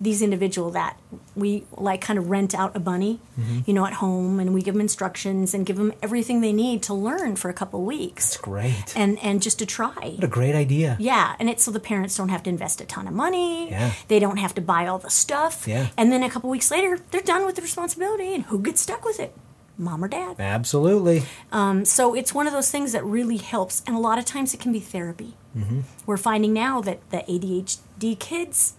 [0.00, 0.96] these individual that
[1.34, 3.60] we like kind of rent out a bunny Mm-hmm.
[3.66, 6.82] you know at home and we give them instructions and give them everything they need
[6.84, 8.92] to learn for a couple weeks It's great.
[8.96, 10.96] and and just to try what a great idea.
[10.98, 13.92] yeah and it's so the parents don't have to invest a ton of money Yeah.
[14.08, 15.88] they don't have to buy all the stuff Yeah.
[15.96, 19.04] and then a couple weeks later they're done with the responsibility and who gets stuck
[19.04, 19.32] with it
[19.76, 21.22] mom or dad Absolutely.
[21.52, 24.52] um, so it's one of those things that really helps, and a lot of times
[24.52, 25.34] it can be therapy.
[25.56, 25.80] mm-hmm.
[26.06, 28.74] We're finding now that the ADHD kids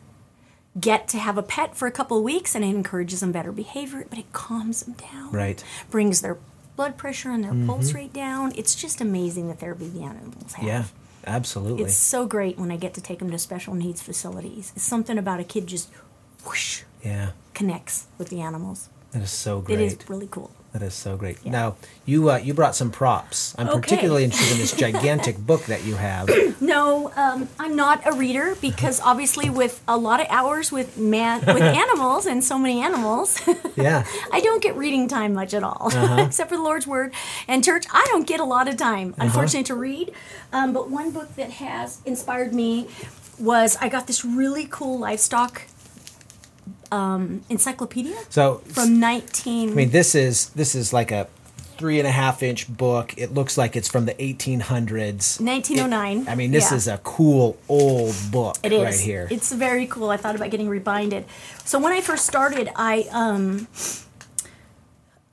[0.80, 3.52] get to have a pet for a couple of weeks, and it encourages them better
[3.52, 5.32] behavior, but it calms them down.
[5.32, 5.64] Right.
[5.90, 6.38] Brings their
[6.76, 7.68] blood pressure and their mm-hmm.
[7.68, 8.54] pulse rate down.
[8.56, 10.66] It's just amazing the therapy the animals have.
[10.66, 10.86] Yeah.
[11.28, 11.84] Absolutely.
[11.84, 14.72] It's so great when I get to take them to special needs facilities.
[14.76, 15.90] It's something about a kid just
[16.46, 17.32] whoosh yeah.
[17.54, 18.90] connects with the animals.
[19.12, 19.80] That is so great.
[19.80, 20.52] It is really cool.
[20.72, 21.44] That is so great.
[21.46, 23.56] Now you uh, you brought some props.
[23.58, 23.80] I'm Okay.
[23.82, 26.30] particularly interested in this gigantic book that you have.
[26.62, 31.40] No, um, I'm not a reader because obviously, with a lot of hours with man
[31.48, 33.42] with animals and so many animals,
[33.76, 34.06] Yeah.
[34.32, 36.22] I don't get reading time much at all, Uh-huh.
[36.28, 37.14] except for the Lord's Word
[37.48, 37.86] and church.
[37.92, 40.12] I don't get a lot of time, unfortunately, to read.
[40.54, 42.88] Um, but one book that has inspired me
[43.40, 45.64] was I got this really cool livestock
[46.92, 49.72] um, encyclopedia So from 19.
[49.72, 51.28] I mean, this is this is like a
[51.78, 53.14] three and a half inch book.
[53.18, 55.40] It looks like it's from the 1800s.
[55.40, 56.28] 1909.
[56.28, 56.78] I mean, this Yeah.
[56.78, 58.84] is a cool old book It is.
[58.84, 59.28] right here.
[59.32, 60.10] It's very cool.
[60.10, 61.26] I thought about getting rebinded.
[61.64, 63.68] So when I first started, I um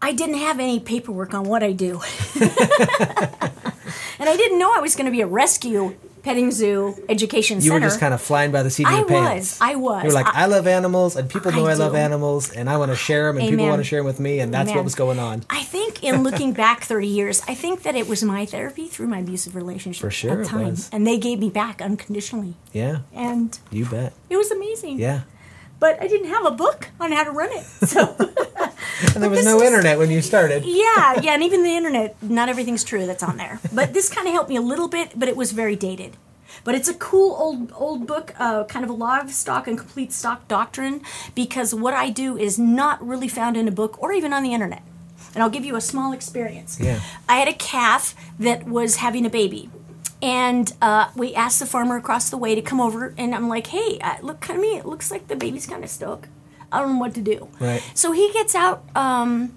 [0.00, 2.00] I didn't have any paperwork on what I do.
[2.40, 5.96] and I didn't know I was going to be a rescue
[6.26, 7.74] petting zoo education you center.
[7.76, 9.52] You were just kind of flying by the seat of I your pants.
[9.52, 9.58] was.
[9.60, 10.02] I was.
[10.02, 12.68] You were like, I- I, love animals, and people know I I, love animals, and
[12.68, 14.68] I want to share them, and people want to share them with me, and that's
[14.68, 14.76] Amen.
[14.76, 15.44] what was going on.
[15.48, 19.06] I think in looking back 30 years, I think that it was my therapy through
[19.06, 20.76] my abusive relationship For sure at it the time.
[20.92, 22.54] And they gave me back unconditionally.
[22.72, 24.12] Yeah, And you bet.
[24.28, 24.98] it was amazing.
[24.98, 25.22] Yeah.
[25.78, 27.64] But I didn't have a book on how to run it.
[27.64, 28.16] So
[29.14, 30.64] And there was no is- internet when you started.
[30.64, 33.60] yeah, yeah, and even the internet, not everything's true that's on there.
[33.72, 36.16] But this kind of helped me a little bit, but it was very dated.
[36.64, 40.48] But it's a cool old old book, uh, kind of a livestock and Complete Stock
[40.48, 40.98] Doctor,
[41.34, 44.54] because what I do is not really found in a book or even on the
[44.54, 44.82] internet.
[45.34, 46.78] And I'll give you a small experience.
[46.80, 47.00] Yeah.
[47.28, 49.68] I had a calf that was having a baby.
[50.22, 53.66] And uh, we asked the farmer across the way to come over, and I'm like,
[53.68, 54.76] "Hey, uh, look at me.
[54.78, 56.28] It looks like the baby's kind of stuck.
[56.72, 57.82] I don't know what to do." Right.
[57.94, 59.52] So he gets out um,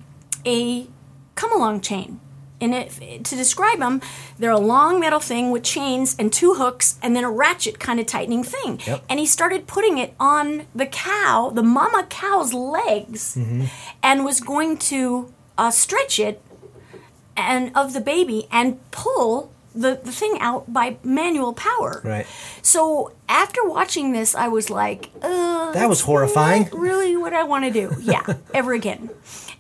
[0.45, 0.88] a
[1.36, 2.20] come along chain.
[2.62, 4.01] And it, to describe them,
[4.38, 8.01] they're a long metal thing with chains and two hooks and then a ratchet kind
[8.01, 8.82] of tightening thing.
[8.86, 9.05] Yep.
[9.07, 13.64] And he started putting it on the cow, the mama cow's legs, Mm-hmm.
[14.03, 16.41] and was going to uh, stretch it
[17.38, 22.01] and of the baby and pull the, the thing out by manual power.
[22.03, 22.26] Right.
[22.61, 26.70] So after watching this, I was like, uh, That was horrifying.
[26.74, 27.95] really what I want to do.
[28.01, 29.09] Yeah, ever again.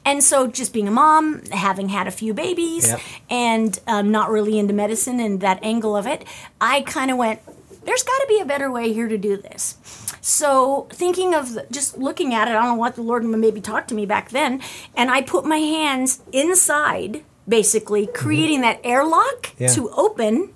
[0.05, 2.99] And so, just being a mom, having had a few babies, Yep.
[3.29, 6.23] and um, not really into medicine and that angle of it,
[6.59, 7.41] I kind of went,
[7.85, 9.75] there's got to be a better way here to do this.
[10.21, 13.61] So, thinking of the, just looking at it, I don't know what the Lord maybe
[13.61, 14.61] talked to me back then,
[14.95, 19.63] and I put my hands inside, basically creating that airlock Mm-hmm.
[19.63, 19.69] Yeah.
[19.73, 20.53] to open.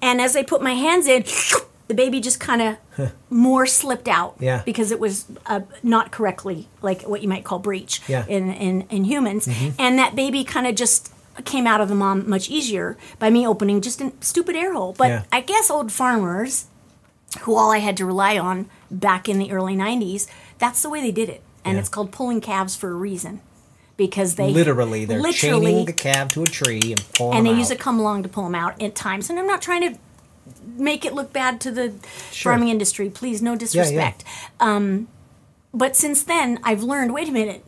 [0.00, 1.24] And as I put my hands in,
[1.88, 4.62] the baby just kind of more slipped out Yeah.
[4.64, 8.22] because it was uh, not correctly, like what you might call breech Yeah.
[8.22, 8.30] Mm-hmm.
[8.32, 9.48] in, in, in humans.
[9.78, 11.12] And that baby kind of just
[11.44, 14.94] came out of the mom much easier by me opening just a stupid air hole.
[14.96, 15.22] But Yeah.
[15.30, 16.66] I guess old farmers,
[17.42, 20.26] who all I had to rely on back in the early 90s,
[20.58, 21.42] that's the way they did it.
[21.64, 23.40] And it's called pulling calves for a reason.
[23.96, 27.52] Because they Literally, they're literally chaining the calf to a tree and pulling and they
[27.52, 27.76] use out.
[27.78, 29.30] a come along to pull them out at times.
[29.30, 29.98] And I'm not trying to
[30.76, 31.94] make it look bad to the
[32.30, 32.52] Sure.
[32.52, 33.08] farming industry.
[33.08, 34.22] Please, no disrespect.
[34.60, 35.08] Um,
[35.72, 37.14] but since then, I've learned.
[37.14, 37.64] Wait a minute.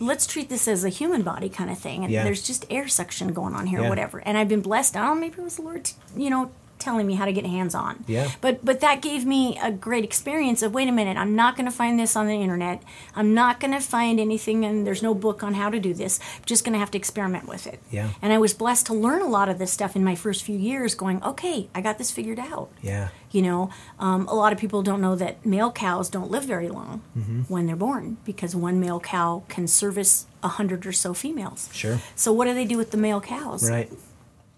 [0.00, 2.22] Let's treat this as a human body kind of thing, and Yeah.
[2.22, 3.86] there's just air suction going on here, Yeah.
[3.86, 4.20] or whatever.
[4.20, 4.96] And I've been blessed.
[4.96, 7.44] I don't know, maybe it was the Lord, you know, telling me how to get
[7.46, 8.04] hands on.
[8.06, 8.30] Yeah.
[8.40, 11.66] But but that gave me a great experience of wait a minute, I'm not going
[11.66, 12.82] to find this on the internet.
[13.14, 16.20] I'm not going to find anything, and there's no book on how to do this.
[16.36, 17.80] I'm just going to have to experiment with it.
[17.90, 18.10] Yeah.
[18.22, 20.56] And I was blessed to learn a lot of this stuff in my first few
[20.56, 20.94] years.
[20.94, 22.70] Going, okay, I got this figured out.
[22.82, 23.08] Yeah.
[23.30, 26.68] You know, um, a lot of people don't know that male cows don't live very
[26.68, 27.42] long Mm-hmm.
[27.52, 31.68] when they're born because one male cow can service a hundred or so females.
[31.72, 32.00] Sure.
[32.14, 33.68] So what do they do with the male cows?
[33.68, 33.90] Right.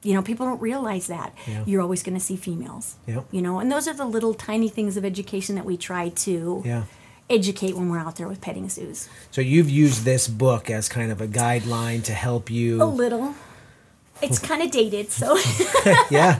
[0.02, 1.34] You know, people don't realize that.
[1.46, 1.62] Yeah.
[1.66, 2.96] You're always going to see females.
[3.06, 3.26] Yep.
[3.32, 6.62] You know, and those are the little tiny things of education that we try to
[6.64, 6.84] Yeah.
[7.28, 9.08] educate when we're out there with petting zoos.
[9.30, 13.34] So you've used this book as kind of a guideline to help you A little.
[14.22, 15.36] It's kind of dated, so
[16.10, 16.38] yeah.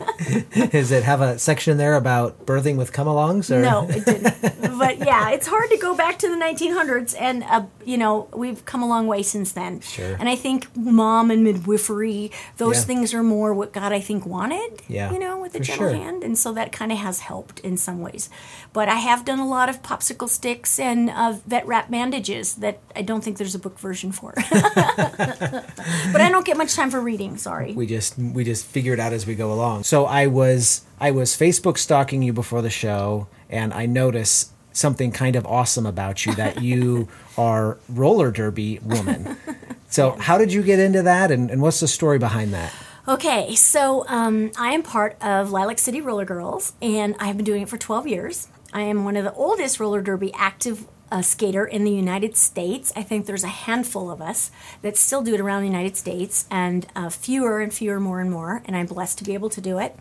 [0.70, 3.50] Does it have a section there about birthing with come-alongs?
[3.50, 3.60] Or?
[3.62, 4.78] no, it didn't.
[4.78, 8.64] but yeah, it's hard to go back to the 1900s, and uh, you know we've
[8.64, 9.80] come a long way since then.
[9.80, 10.16] Sure.
[10.20, 12.82] And I think mom and midwifery, those Yeah.
[12.84, 14.82] things are more what God I think wanted.
[14.88, 15.96] Yeah, You know, with a gentle sure.
[15.96, 18.28] hand, and so that kind of has helped in some ways.
[18.72, 22.78] But I have done a lot of popsicle sticks and uh, vet wrap bandages that
[22.94, 24.34] I don't think there's a book version for.
[24.50, 27.36] but I don't get much time for reading.
[27.36, 27.69] Sorry.
[27.74, 29.84] We just we just figure it out as we go along.
[29.84, 35.10] So I was I was Facebook stalking you before the show, and I noticed something
[35.10, 39.36] kind of awesome about you that you are roller derby woman.
[39.90, 42.72] So how did you get into that, and, and what's the story behind that?
[43.08, 47.62] Okay, so um, I am part of Lilac City Roller Girls, and I've been doing
[47.62, 48.48] it for 12 years.
[48.72, 52.92] I am one of the oldest roller derby active uh, skater in the United States.
[52.94, 54.50] I think there's a handful of us
[54.82, 58.30] that still do it around the United States, and uh, fewer and fewer, more and
[58.30, 58.62] more.
[58.64, 59.96] And I'm blessed to be able to do it.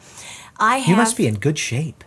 [0.58, 0.88] I have.
[0.88, 2.04] You must be in good shape.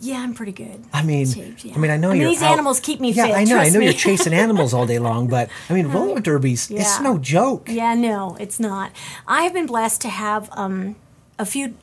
[0.00, 0.82] Yeah, I'm pretty good.
[0.90, 1.74] I mean, Shaped, yeah.
[1.74, 3.44] I mean, I know I mean, you're these out- animals keep me yeah, fit, I
[3.44, 3.58] know.
[3.58, 3.84] I know me.
[3.84, 7.68] you're chasing animals all day long, but I mean, roller derbies, it's no joke.
[7.68, 8.90] Yeah, no, it's not.
[9.28, 10.96] I have been blessed to have um,
[11.38, 11.74] a few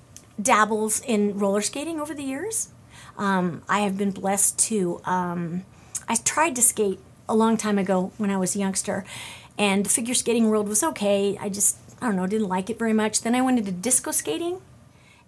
[0.42, 2.70] dabbles in roller skating over the years.
[3.16, 5.00] Um, I have been blessed to.
[5.06, 5.64] Um,
[6.08, 9.06] I tried to skate a long time ago when I was a youngster,
[9.58, 11.38] and the figure skating world was okay.
[11.40, 13.22] I just I don't know, didn't like it very much.
[13.22, 14.62] Then I went into disco skating.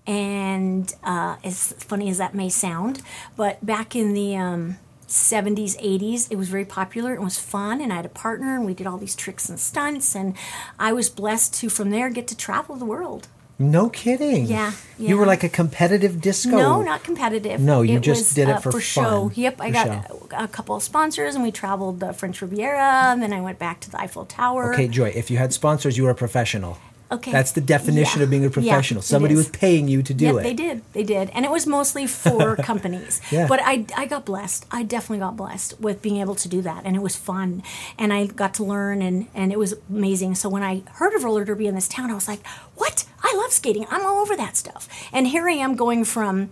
[0.05, 3.01] And uh, as funny as that may sound,
[3.37, 7.79] but back in the um, 70s, 80s, it was very popular and was fun.
[7.79, 10.13] And I had a partner, and we did all these tricks and stunts.
[10.13, 10.35] And
[10.77, 13.29] I was blessed to, from there, get to travel the world.
[13.59, 14.47] No kidding.
[14.47, 16.51] Yeah, You were like a competitive disco.
[16.51, 17.61] No, not competitive.
[17.61, 19.31] No, you just did it uh, for show.
[19.35, 23.11] Yep, I for got a, a couple of sponsors, and we traveled the French Riviera.
[23.11, 24.73] And then I went back to the Eiffel Tower.
[24.73, 26.77] Okay, Joy, if you had sponsors, you were a professional.
[27.13, 27.31] Okay.
[27.31, 28.23] That's the definition Yeah.
[28.25, 28.99] of being a professional.
[28.99, 30.43] it Somebody was paying you to do Yep, it.
[30.43, 30.81] they did.
[30.93, 31.29] They did.
[31.33, 33.21] And it was mostly for companies.
[33.31, 33.47] Yeah.
[33.47, 34.65] But I, I got blessed.
[34.71, 36.81] I definitely got blessed with being able to do that.
[36.85, 37.61] And it was fun.
[37.97, 40.35] And I got to learn, and, and it was amazing.
[40.35, 42.45] So when I heard of roller derby in this town, I was like,
[42.75, 43.05] what?
[43.23, 43.85] I love skating.
[43.89, 44.89] I'm all over that stuff.
[45.13, 46.49] And here I am going from,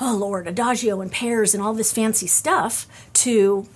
[0.00, 3.66] oh, Lord, adagio and pairs and all this fancy stuff to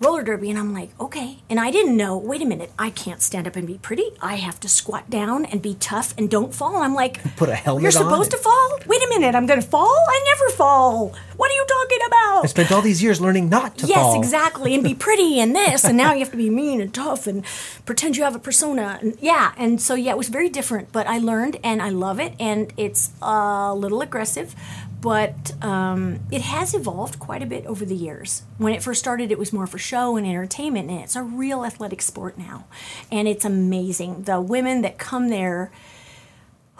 [0.00, 1.38] roller derby and i'm like okay.
[1.50, 4.10] And i didn't know wait a minute i can't stand up and be pretty.
[4.22, 6.76] I have to squat down and be tough and don't fall.
[6.76, 7.82] I'm like Put a helmet on.
[7.82, 8.78] you're supposed to fall?
[8.86, 9.96] Wait a minute i'm gonna fall?
[10.08, 11.14] I never fall.
[11.36, 12.44] What are you talking about?
[12.44, 14.18] I spent all these years learning not to yes fall.
[14.18, 17.26] exactly and be pretty and this and now you have to be mean and tough
[17.26, 17.44] and
[17.84, 19.52] pretend you have a persona and yeah.
[19.56, 22.72] And so yeah it was very different but i learned and i love it and
[22.76, 24.54] it's a little aggressive
[25.00, 28.42] but um, it has evolved quite a bit over the years.
[28.56, 31.64] When it first started, it was more for show and entertainment, and it's a real
[31.64, 32.66] athletic sport now.
[33.10, 34.22] And it's amazing.
[34.22, 35.70] The women that come there,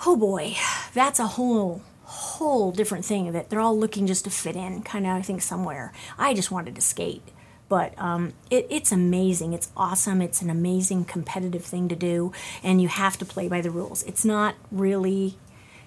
[0.07, 0.57] oh boy,
[0.95, 5.07] that's a whole whole different thing that they're all looking just to fit in kind
[5.07, 7.21] of i think somewhere i just wanted to skate
[7.69, 12.81] but um, it, it's amazing it's awesome it's an amazing competitive thing to do and
[12.81, 15.37] you have to play by the rules it's not really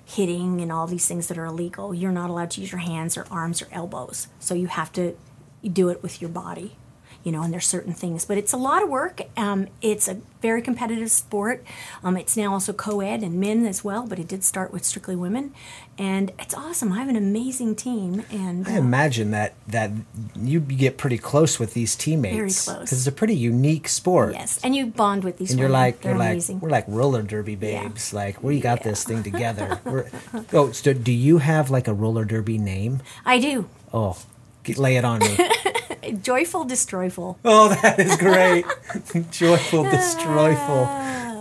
[0.06, 3.18] hitting and all these things that are illegal you're not allowed to use your hands
[3.18, 4.28] or arms or elbows.
[4.40, 5.16] So you have to
[5.64, 6.76] do it with your body
[7.24, 9.22] you know, and there's certain things, but it's a lot of work.
[9.38, 11.64] Um, it's a very competitive sport.
[12.04, 15.16] Um, it's now also co-ed and men as well, but it did start with strictly
[15.16, 15.54] women,
[15.98, 16.92] and it's awesome.
[16.94, 19.92] I have an amazing team, and I uh, imagine that that
[20.36, 22.36] you get pretty close with these teammates.
[22.66, 22.86] Very close.
[22.86, 24.34] Because it's a pretty unique sport.
[24.34, 25.52] yes, and you bond with these.
[25.52, 26.56] And you're like They're you're amazing.
[26.58, 28.14] like we're like roller derby babes.
[28.14, 29.80] Like we got this thing together.
[29.86, 30.10] We're,
[30.54, 33.02] oh, so do you have like a roller derby name?
[33.26, 33.68] I do.
[33.94, 34.18] Oh,
[34.64, 35.38] get, lay it on me.
[36.22, 37.40] Joyful, destroyful.
[37.46, 38.66] oh, that is great.
[39.32, 40.88] Joyful, destroyful.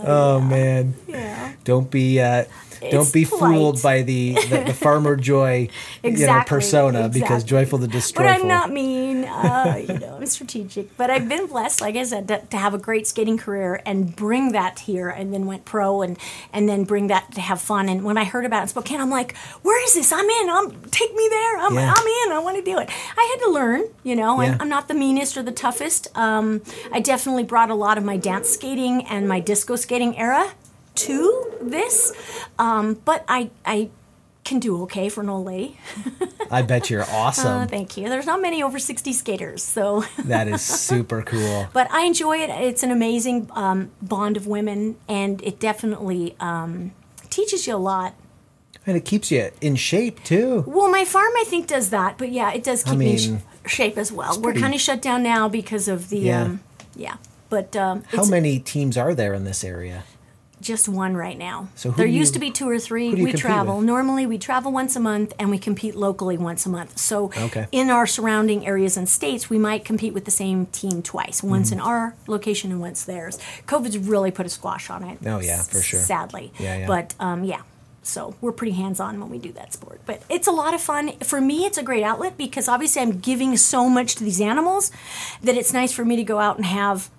[0.03, 0.93] Oh man.
[1.07, 1.53] Yeah.
[1.63, 2.45] Don't be uh,
[2.89, 5.59] don't be fooled by the, the, the farmer joy
[6.03, 7.49] you know, Exactly, persona because exactly.
[7.49, 8.25] joyful the But.
[8.25, 9.25] I'm not mean.
[9.25, 10.95] Uh, you know, I'm strategic.
[10.97, 14.15] But I've been blessed, like I said, to, to have a great skating career and
[14.15, 16.17] bring that here, and then went pro, and
[16.53, 17.89] and then bring that to have fun.
[17.89, 20.11] And when I heard about it in Spokane, I'm like, where is this?
[20.11, 20.49] I'm in.
[20.49, 21.57] I'm take me there.
[21.57, 21.93] I'm, Yeah.
[21.95, 22.31] I'm in.
[22.35, 22.89] I want to do it.
[23.17, 23.83] I had to learn.
[24.03, 24.53] You know, Yeah.
[24.53, 26.07] I'm, I'm not the meanest or the toughest.
[26.17, 26.61] Um,
[26.91, 30.51] I definitely brought a lot of my dance skating and my disco skating era
[30.95, 32.13] to this,
[32.59, 33.89] um, but I I
[34.43, 35.77] can do okay for an old lady.
[36.49, 37.61] I bet you're awesome.
[37.61, 38.09] Uh, thank you.
[38.09, 40.03] There's not many over 60 skaters, so.
[40.25, 41.67] that is super cool.
[41.73, 42.49] but I enjoy it.
[42.49, 46.91] It's an amazing um, bond of women, and it definitely um,
[47.29, 48.15] teaches you a lot.
[48.87, 50.63] And it keeps you in shape too.
[50.65, 53.41] Well, my farm, I think, does that, but yeah, it does keep me in mean,
[53.67, 54.35] sh- shape as well.
[54.37, 56.17] We're pretty- kind of shut down now because of the.
[56.19, 56.43] Yeah.
[56.43, 56.61] Um,
[56.95, 57.17] yeah.
[57.49, 60.03] But um, How many teams are there in this area?
[60.61, 61.67] Just one right now.
[61.75, 63.09] So there you- used to be two or three.
[63.09, 63.77] who do you We travel.
[63.77, 63.85] with?
[63.85, 66.97] Normally, we travel once a month, and we compete locally once a month.
[66.99, 67.67] So, Okay.
[67.71, 71.41] in our surrounding areas and states, we might compete with the same team twice.
[71.43, 71.79] Once Mm-hmm.
[71.79, 73.37] in our location and once theirs.
[73.67, 75.17] COVID's really put a squash on it.
[75.25, 75.99] Oh, yeah, for sure.
[75.99, 76.53] Sadly.
[76.59, 76.87] Yeah, yeah.
[76.87, 77.61] But um, yeah.
[78.03, 81.11] So we're pretty hands-on when we do that sport, but it's a lot of fun.
[81.23, 84.91] For me, it's a great outlet because obviously I'm giving so much to these animals
[85.43, 87.11] that it's nice for me to go out and have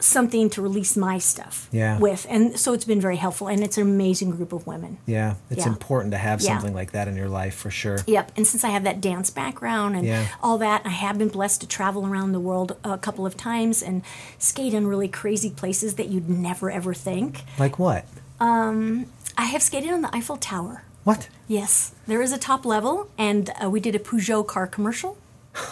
[0.00, 1.98] something to release my stuff Yeah.
[1.98, 5.34] with and so it's been very helpful and it's an amazing group of women Yeah,
[5.50, 5.72] it's Yeah.
[5.72, 6.52] important to have Yeah.
[6.54, 7.98] something like that in your life for sure.
[8.06, 10.26] yep and since i have that dance background and Yeah.
[10.40, 13.82] all that i have been blessed to travel around the world a couple of times
[13.82, 14.02] and
[14.38, 18.04] skate in really crazy places that you'd never ever think Like what?
[18.38, 21.28] Um, i have skated on the eiffel tower What?
[21.48, 25.16] Yes, there is a top level, and uh, we did a Peugeot car commercial.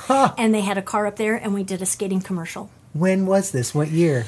[0.08, 2.70] and they had a car up there, and we did a skating commercial.
[2.98, 3.74] When was this?
[3.74, 4.26] What year?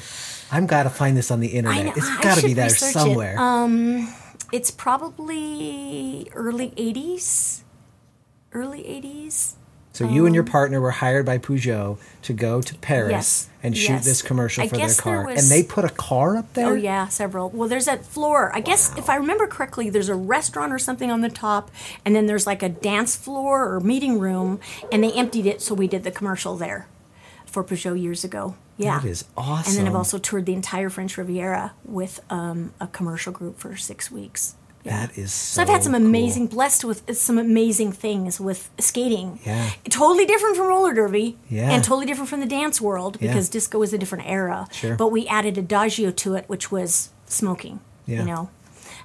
[0.51, 1.85] I've got to find this on the internet.
[1.85, 2.93] know, it's got to be there research it.
[2.93, 3.37] somewhere.
[3.39, 4.13] Um,
[4.51, 7.61] it's probably early 80s.
[8.51, 9.53] Early 80s.
[9.93, 13.49] so you and your um, partner were hired by Peugeot to go to Paris Yes,
[13.61, 14.05] and shoot yes.
[14.05, 15.23] this commercial for their car.
[15.27, 16.69] was- And they put a car up there?
[16.69, 17.51] Oh, yeah, several.
[17.51, 18.51] Well, there's that floor.
[18.55, 21.69] I guess if I remember correctly, there's a restaurant or something on the top,
[22.03, 24.59] and then there's like a dance floor or meeting room,
[24.91, 26.87] and they emptied it, so we did the commercial there
[27.49, 28.55] for Peugeot years ago.
[28.77, 28.99] Yeah.
[28.99, 29.71] That is awesome.
[29.71, 33.75] And then I've also toured the entire French Riviera with um, a commercial group for
[33.75, 34.55] six weeks.
[34.85, 35.07] Yeah.
[35.07, 36.05] That is so So I've had some cool.
[36.05, 39.39] amazing, blessed with some amazing things with skating.
[39.45, 39.71] Yeah.
[39.89, 41.37] Totally different from roller derby.
[41.49, 41.69] Yeah.
[41.71, 43.27] And totally different from the dance world Yeah.
[43.27, 44.67] because disco is a different era.
[44.71, 44.95] Sure.
[44.95, 47.81] But we added adagio to it, which was smoking.
[48.05, 48.19] Yeah.
[48.21, 48.49] You know,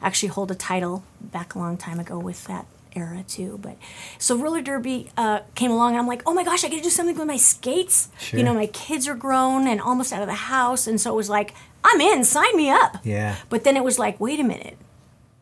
[0.00, 3.58] actually hold a title back a long time ago with that era too.
[3.62, 3.76] But
[4.18, 6.82] so roller derby uh, came along, and I'm like, oh my gosh, I got to
[6.82, 8.08] do something with my skates.
[8.18, 8.38] Sure.
[8.38, 11.16] You know, my kids are grown and almost out of the house, and so it
[11.16, 12.96] was like, I'm in, sign me up.
[13.04, 13.36] Yeah.
[13.50, 14.78] But then it was like, wait a minute.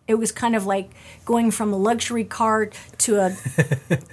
[0.08, 0.90] It was kind of like
[1.24, 3.36] going from a luxury car to a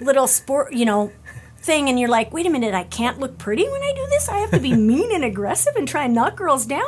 [0.00, 1.12] little sport, you know,
[1.58, 1.88] thing.
[1.88, 4.28] And you're like, wait a minute, I can't look pretty when I do this.
[4.28, 6.86] I have to be mean and aggressive and try and knock girls down.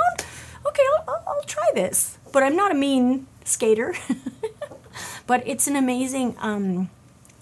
[0.64, 2.18] Okay, I'll, I'll, I'll try this.
[2.32, 3.94] But I'm not a mean skater.
[5.26, 6.90] but it's an amazing um,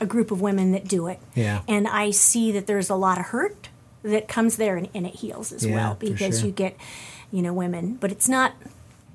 [0.01, 1.18] a group of women that do it.
[1.34, 1.62] Yeah.
[1.68, 3.68] And I see that there's a lot of hurt
[4.03, 6.46] that comes there and, and it heals as Yeah, well because sure.
[6.46, 6.76] you get,
[7.30, 7.94] you know, women.
[8.01, 8.55] But it's not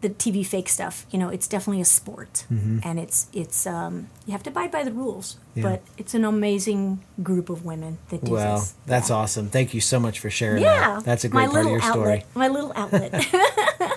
[0.02, 1.08] the TV fake stuff.
[1.10, 4.84] You know, it's definitely a sport, and it's it's um, you have to abide by
[4.84, 5.38] the rules.
[5.56, 5.60] Mm-hmm.
[5.60, 5.64] Yeah.
[5.70, 8.76] But it's an amazing group of women that do Well, this.
[8.86, 9.16] that's yeah.
[9.16, 9.50] awesome.
[9.50, 11.06] Thank you so much for sharing Yeah, that.
[11.06, 12.24] That's a my great part of your story.
[12.36, 13.14] My little outlet.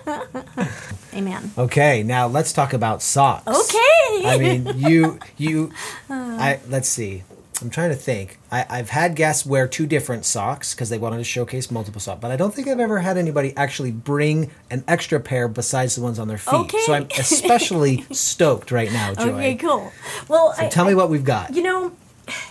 [1.14, 1.50] Amen.
[1.58, 3.46] Okay, now let's talk about socks.
[3.46, 3.97] Okay.
[4.24, 5.72] I mean, you you
[6.10, 6.14] uh.
[6.14, 7.22] I let's see.
[7.60, 8.38] I'm trying to think.
[8.52, 12.20] I, I've had guests wear two different socks because they wanted to showcase multiple socks,
[12.20, 16.02] but I don't think I've ever had anybody actually bring an extra pair besides the
[16.02, 16.54] ones on their feet.
[16.54, 16.78] Okay.
[16.86, 19.30] So I'm especially stoked right now, Joy.
[19.32, 19.90] Okay, cool.
[20.28, 21.52] Well, I, Tell me I- what we've got.
[21.52, 21.92] You know,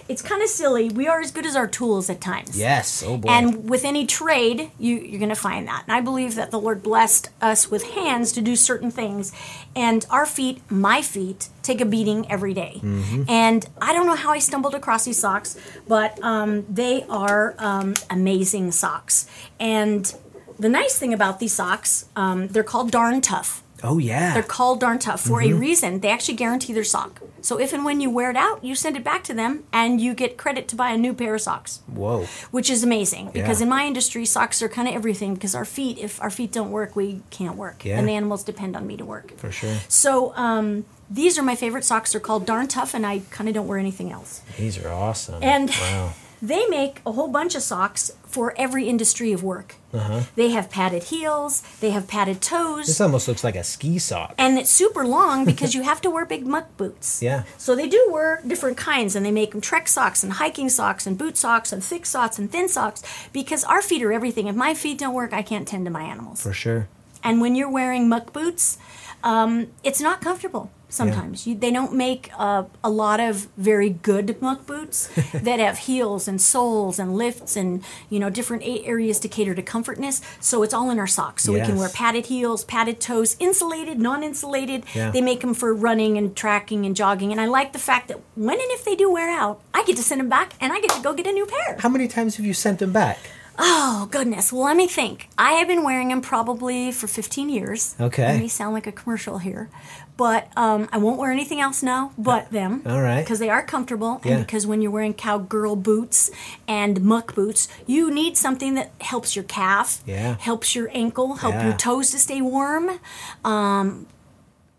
[0.07, 0.89] it's kind of silly.
[0.89, 2.57] We are as good as our tools at times.
[2.57, 3.03] yes.
[3.05, 3.29] Oh boy.
[3.29, 5.83] And with any trade, you, you're going to find that.
[5.87, 9.31] And I believe that the Lord blessed us with hands to do certain things.
[9.75, 12.79] And our feet, my feet, take a beating every day.
[12.81, 13.23] Mm-hmm.
[13.27, 15.57] And I don't know how I stumbled across these socks,
[15.87, 19.29] but um, they are um, amazing socks.
[19.59, 20.13] And
[20.59, 23.63] the nice thing about these socks, um, they're called Darn Tough.
[23.83, 24.33] Oh yeah.
[24.33, 25.55] They're called Darn Tough for Mm-hmm.
[25.55, 25.99] a reason.
[25.99, 27.21] They actually guarantee their sock.
[27.41, 30.01] So if and when you wear it out, you send it back to them and
[30.01, 32.25] you get credit to buy a new pair of socks Whoa.
[32.51, 33.65] which is amazing because Yeah.
[33.65, 36.71] in my industry socks are kind of everything because our feet if our feet don't
[36.71, 37.99] work we can't work Yeah.
[37.99, 39.75] and the animals depend on me to work For sure.
[39.87, 43.53] so um, these are my favorite socks they're called darn tough and i kind of
[43.55, 45.41] don't wear anything else These are awesome.
[45.41, 46.11] and wow.
[46.41, 50.21] they make a whole bunch of socks for every industry of work Uh-huh.
[50.35, 54.33] they have padded heels they have padded toes This almost looks like a ski sock.
[54.37, 57.21] and it's super long because you have to wear big muck boots.
[57.27, 57.43] Yeah.
[57.57, 61.05] So they do wear different kinds, and they make them trek socks and hiking socks
[61.07, 63.01] and boot socks and thick socks and thin socks
[63.33, 64.47] because our feet are everything.
[64.47, 66.41] If my feet don't work, I can't tend to my animals.
[66.41, 66.87] For sure.
[67.23, 68.77] And when you're wearing muck boots,
[69.23, 70.71] um, it's not comfortable.
[70.89, 75.79] Sometimes you, they don't make uh, a lot of very good muck boots that have
[75.79, 80.21] heels and soles and lifts and you know different areas to cater to comfortness.
[80.39, 81.43] So it's all in our socks.
[81.43, 84.85] So we can wear padded heels, padded toes, insulated, non-insulated.
[84.95, 85.11] Yeah.
[85.11, 87.33] They make them for running and tracking and jogging.
[87.33, 89.97] And I like the fact that when and if they do wear out, I get
[89.97, 91.77] to send them back and I get to go get a new pair.
[91.79, 93.19] How many times have you sent them back?
[93.59, 94.53] Oh goodness.
[94.53, 95.29] Well, let me think.
[95.37, 97.95] I have been wearing them probably for 15 years.
[97.99, 98.35] Okay.
[98.35, 99.69] It may sound like a commercial here,
[100.15, 102.83] but um, I won't wear anything else now but them.
[102.85, 103.21] All right.
[103.21, 104.33] Because they are comfortable, Yeah.
[104.37, 106.29] and because when you're wearing cowgirl boots
[106.67, 110.35] and muck boots, you need something that helps your calf, Yeah.
[110.39, 111.65] helps your ankle, help Yeah.
[111.69, 112.99] your toes to stay warm,
[113.43, 114.05] um,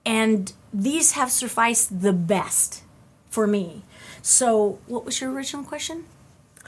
[0.06, 2.82] and these have sufficed the best
[3.28, 3.82] for me.
[4.22, 6.04] So, what was your original question?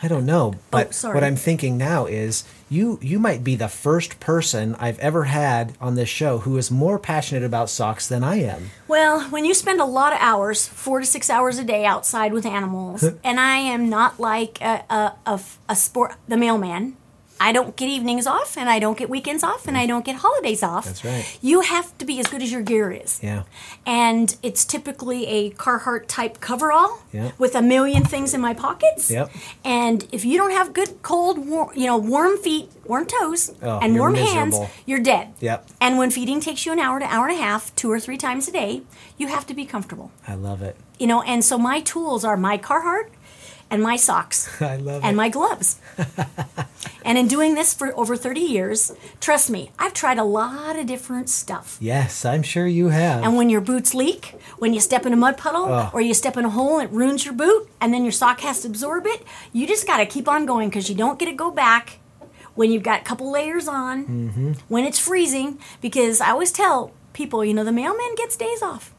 [0.02, 3.54] I don't know, oh, but Oh, what I'm thinking now is you you might be
[3.54, 8.08] the first person I've ever had on this show who is more passionate about socks
[8.08, 8.70] than I am.
[8.88, 12.32] Well, when you spend a lot of hours, four to six hours a day outside
[12.32, 16.96] with animals, and I am not like a, a, a, a sport, the mailman.
[17.42, 20.16] I don't get evenings off, and I don't get weekends off, and I don't get
[20.16, 20.84] holidays off.
[20.84, 21.38] That's right.
[21.40, 23.18] You have to be as good as your gear is.
[23.22, 23.44] Yeah.
[23.86, 27.30] And it's typically a Carhartt type coverall Yeah.
[27.38, 29.10] with a million things in my pockets.
[29.10, 29.30] Yep.
[29.64, 33.78] And if you don't have good, cold, warm, you know, warm feet, warm toes, Oh,
[33.80, 34.34] and warm miserable.
[34.64, 35.28] hands, you're dead.
[35.40, 35.66] Yep.
[35.80, 38.18] And when feeding takes you an hour to hour and a half, two or three
[38.18, 38.82] times a day,
[39.16, 40.10] you have to be comfortable.
[40.28, 40.76] I love it.
[40.98, 43.06] You know, and so my tools are my Carhartt
[43.70, 45.16] and my socks I love and it.
[45.16, 45.80] my gloves.
[47.04, 50.86] and in doing this for over 30 years, trust me, I've tried a lot of
[50.86, 51.76] different stuff.
[51.80, 53.22] Yes, I'm sure you have.
[53.22, 55.90] And when your boots leak, when you step in a mud puddle Ugh.
[55.94, 58.40] or you step in a hole and it ruins your boot, and then your sock
[58.40, 61.26] has to absorb it, you just got to keep on going because you don't get
[61.26, 61.98] to go back
[62.54, 64.52] when you've got a couple layers on, Mm-hmm.
[64.68, 65.58] when it's freezing.
[65.80, 68.92] Because I always tell people, you know, the mailman gets days off,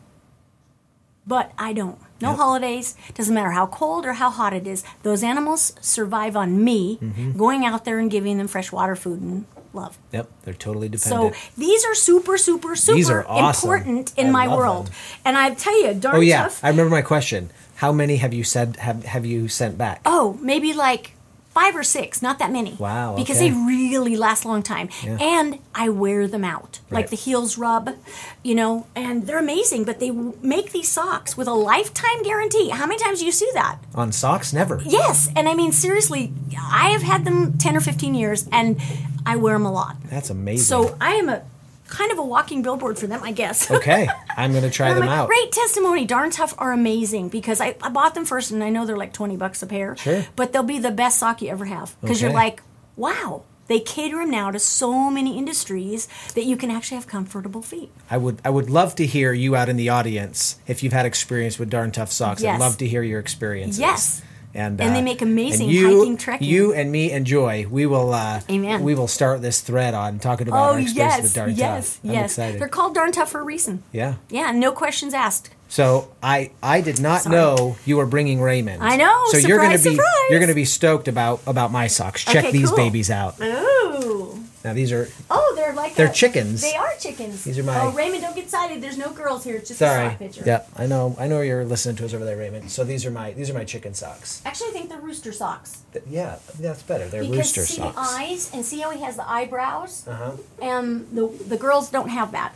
[1.28, 2.00] but I don't.
[2.22, 2.38] No Yep.
[2.38, 2.96] holidays.
[3.14, 4.84] Doesn't matter how cold or how hot it is.
[5.04, 7.38] Those animals survive on me Mm-hmm.
[7.38, 9.98] going out there and giving them fresh water, food, and love.
[10.12, 11.36] Yep, they're totally dependent.
[11.36, 13.70] So these are super, super, super awesome.
[13.70, 14.88] important in I my world.
[14.88, 14.94] them.
[15.26, 16.64] And I tell you, darn oh yeah, tough.
[16.64, 17.50] I remember my question.
[17.76, 20.02] How many have you said have have you sent back?
[20.06, 21.14] oh, maybe like
[21.52, 22.74] five or six, not that many.
[22.76, 24.90] Wow, Because they really last a long time.
[25.04, 25.18] Yeah.
[25.20, 26.80] And I wear them out.
[26.90, 27.00] Right.
[27.02, 27.96] Like the heels rub,
[28.42, 32.70] you know, and they're amazing, but they make these socks with a lifetime guarantee.
[32.70, 33.80] How many times do you see that?
[33.96, 34.82] On socks, never.
[34.86, 35.30] Yes.
[35.36, 38.80] And I mean, seriously, I have had them 10 or 15 years and
[39.26, 39.98] I wear them a lot.
[40.10, 40.66] That's amazing.
[40.66, 41.44] So I am a
[41.92, 43.70] kind of a walking billboard for them, I guess.
[43.80, 45.28] okay, I'm gonna try them like, out.
[45.28, 46.06] Great testimony.
[46.06, 49.14] Darn Tough are amazing because I, I bought them first and I know they're like
[49.14, 49.96] 20 bucks a pair.
[49.98, 50.26] Sure.
[50.36, 52.64] But they'll be the best sock you ever have because you're like,
[52.96, 53.44] wow.
[53.68, 57.90] They cater them now to so many industries that you can actually have comfortable feet.
[58.10, 61.06] I would I would love to hear you out in the audience if you've had
[61.06, 62.44] experience with darn tough socks.
[62.44, 63.80] I'd love to hear your experiences.
[63.80, 64.24] Yes.
[64.54, 66.48] And, And they uh, make amazing you, hiking, trekking.
[66.48, 68.14] You and me and Joy, we will.
[68.14, 68.84] Uh, Amen.
[68.84, 71.22] We will start this thread on talking about Oh, our experience yes.
[71.24, 71.94] with darn Yes.
[71.96, 72.00] tough.
[72.06, 72.32] I'm yes.
[72.32, 72.62] excited.
[72.62, 73.84] They're called Darn Tough for a reason.
[73.92, 74.16] yeah.
[74.30, 74.52] Yeah.
[74.52, 75.52] No questions asked.
[75.70, 77.34] So I I did not Sorry.
[77.36, 78.84] know you were bringing Raymond.
[78.84, 79.24] I know.
[79.30, 80.06] So you're gonna be surprise.
[80.30, 82.26] you're gonna be stoked about about my socks.
[82.26, 82.76] Check Okay, these cool.
[82.78, 83.40] babies out.
[83.42, 84.21] Ooh.
[84.64, 86.62] Now these are Oh, they're like They're a- chickens.
[86.62, 87.44] They are chickens.
[87.44, 88.82] These are my- Oh, Raymond, don't get excited.
[88.82, 89.56] There's no girls here.
[89.56, 90.10] It's just a sorry.
[90.10, 90.44] sock picture.
[90.46, 92.70] Yeah, I know I know you're listening to us over there, Raymond.
[92.72, 94.42] So these are my these are my chicken socks.
[94.46, 95.82] Actually, I think they're rooster socks.
[95.94, 97.08] Th- Yeah, that's better.
[97.08, 97.96] They're Because rooster see socks.
[97.96, 100.32] the eyes and see how he has the eyebrows, Uh-huh.
[100.62, 102.54] and the the girls don't have that.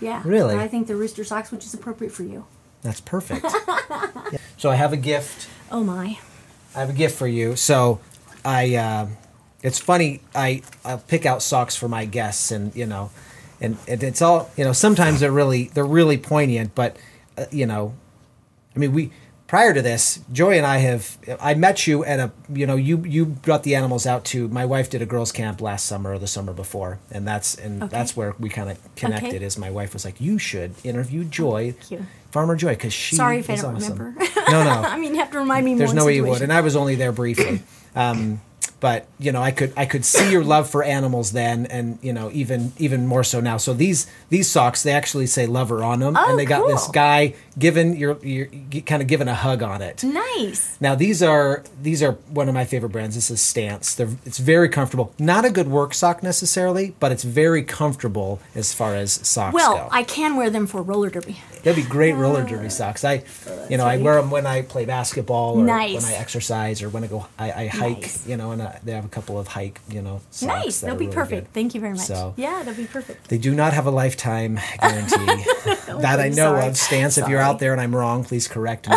[0.00, 0.22] Yeah.
[0.24, 0.54] Really?
[0.56, 2.44] I think they're rooster socks, which is appropriate for you.
[2.82, 3.44] That's perfect.
[4.32, 4.38] Yeah.
[4.58, 5.48] So I have a gift.
[5.70, 6.18] Oh my.
[6.74, 7.54] I have a gift for you.
[7.56, 8.00] So
[8.44, 9.06] I, uh,
[9.66, 10.20] it's funny.
[10.34, 13.10] I I pick out socks for my guests, and you know,
[13.60, 14.72] and, and it's all you know.
[14.72, 16.96] Sometimes they're really they're really poignant, but
[17.36, 17.94] uh, you know,
[18.74, 19.10] I mean, we
[19.46, 23.04] prior to this, Joy and I have I met you at a you know you
[23.04, 26.18] you brought the animals out to my wife did a girls camp last summer or
[26.18, 27.90] the summer before, and that's and Okay.
[27.90, 29.34] that's where we kind of connected.
[29.36, 29.44] Okay.
[29.44, 31.74] Is my wife was like, you should interview Joy.
[31.90, 32.06] You.
[32.32, 33.98] Farmer Joy, because she Sorry if I don't awesome.
[33.98, 34.20] remember.
[34.50, 36.52] No, no, I mean, you have to remind me there's no way you would, and
[36.52, 37.62] I was only there briefly.
[37.94, 38.42] Um,
[38.80, 42.12] but you know, I could I could see your love for animals then, and you
[42.12, 43.56] know, even even more so now.
[43.56, 46.86] So these these socks, they actually say "lover" on them, Oh, and they got this
[46.88, 48.46] guy giving you're you're
[48.82, 50.04] kind of giving a hug on it.
[50.04, 50.76] Nice.
[50.80, 53.14] Now these are these are one of my favorite brands.
[53.14, 53.94] This is Stance.
[53.94, 55.14] They're, it's very comfortable.
[55.18, 59.76] Not a good work sock necessarily, but it's very comfortable as far as socks Well,
[59.76, 59.88] go.
[59.90, 61.38] I can wear them for roller derby.
[61.66, 63.04] That'd be great roller derby socks.
[63.04, 63.24] I,
[63.68, 65.94] you know, I wear them when I play basketball or Nice.
[66.00, 68.02] when I exercise or when I go, I, I hike.
[68.02, 68.24] Nice.
[68.26, 70.42] You know, and I, they have a couple of hike, you know, socks.
[70.46, 70.80] nice.
[70.80, 71.46] that That'll be really perfect.
[71.48, 71.52] good.
[71.54, 72.06] Thank you very much.
[72.06, 73.26] So- yeah, that'll be perfect.
[73.28, 75.16] They do not have a lifetime guarantee
[75.98, 76.66] that I know sorry.
[76.68, 76.76] of.
[76.76, 78.96] Stance, if you're out there and I'm wrong, please correct me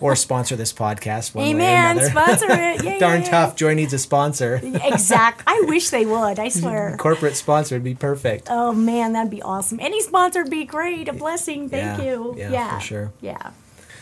[0.00, 1.34] or sponsor this podcast.
[1.34, 1.96] One Amen.
[1.96, 2.36] Way or another.
[2.36, 2.84] Sponsor it.
[2.84, 3.56] Yay, Darn yay, tough.
[3.56, 4.60] Joy needs a sponsor.
[4.62, 4.78] yay.
[4.84, 5.42] Exact.
[5.48, 6.38] I wish they would.
[6.38, 6.96] I swear.
[6.96, 8.46] Corporate sponsor would be perfect.
[8.50, 9.80] Oh man, that'd be awesome.
[9.80, 11.08] Any sponsor would be great.
[11.08, 11.68] A blessing.
[11.68, 12.03] Thank Yeah, you.
[12.36, 13.12] Yeah, for sure.
[13.20, 13.50] Yeah.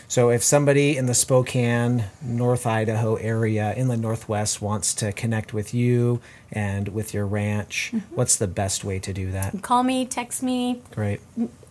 [0.07, 5.73] So if somebody in the Spokane, North Idaho area, inland Northwest wants to connect with
[5.73, 8.15] you and with your ranch, Mm-hmm.
[8.15, 9.61] what's the best way to do that?
[9.63, 11.19] Call me, text me, Great.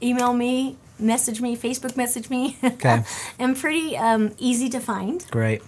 [0.02, 2.56] email me, message me, Facebook message me.
[2.64, 3.04] Okay.
[3.38, 5.62] I'm pretty um, easy to find, Great.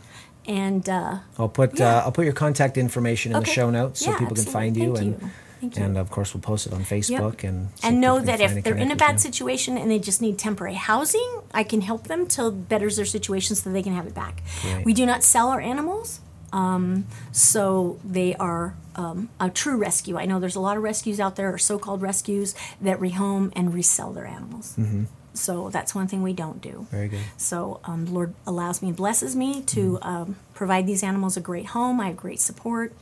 [0.47, 1.99] and uh, I'll put Yeah.
[1.99, 4.77] uh, I'll put your contact information in the show notes so Yeah, people can find
[4.77, 5.31] you Thank and you.
[5.71, 5.85] Thank you.
[5.85, 6.89] and of course we'll post it on Yep.
[6.89, 10.21] Facebook and so and know that if they're in a bad situation and they just
[10.21, 14.07] need temporary housing, I can help them till betters their situation so they can have
[14.07, 14.43] it back.
[14.85, 16.21] We do not sell our animals,
[16.53, 20.17] um, so they are um, a true rescue.
[20.19, 23.75] I know there's a lot of rescues out there, or so-called rescues, that rehome and
[23.75, 24.75] resell their animals.
[24.79, 25.05] Mm-hmm.
[25.35, 26.87] So that's one thing we don't do.
[26.93, 27.19] Very good.
[27.37, 30.09] So um, the Lord allows me, and blesses me to Mm-hmm.
[30.09, 32.01] um, provide these animals a great home.
[32.01, 32.93] I have great support.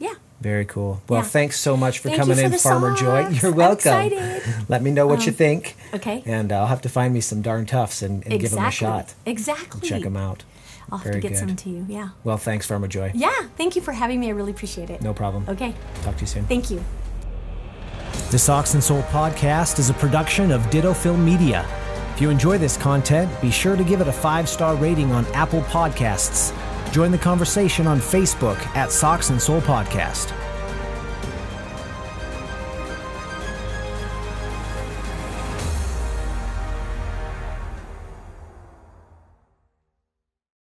[0.00, 0.14] Um, yeah.
[0.40, 1.00] Very cool.
[1.08, 1.26] Well, Yeah.
[1.28, 3.28] thanks so much for Thank coming for in, the Farmer Joy.
[3.28, 4.12] You're I'm welcome.
[4.18, 5.76] Um, Let me know what you think.
[5.94, 6.22] okay.
[6.26, 9.14] And I'll have to find me some darn toughs and, and give them a shot.
[9.24, 9.88] Exactly.
[9.88, 10.44] Check them out.
[10.92, 11.38] I'll have Very to get good.
[11.38, 11.86] some to you.
[11.88, 12.10] Yeah.
[12.24, 13.12] Well, thanks, Farmer Joy.
[13.14, 13.32] Yeah.
[13.56, 14.26] Thank you for having me.
[14.26, 15.00] I really appreciate it.
[15.00, 15.46] No problem.
[15.48, 15.74] Okay.
[16.02, 16.44] Talk to you soon.
[16.44, 16.84] Thank you.
[18.30, 21.66] The Socks and Soul podcast is a production of Ditto Film Media.
[22.14, 25.24] If you enjoy this content, be sure to give it a five star rating on
[25.28, 26.52] Apple Podcasts.
[26.94, 30.30] Join the conversation on Facebook at Socks and Soul Podcast.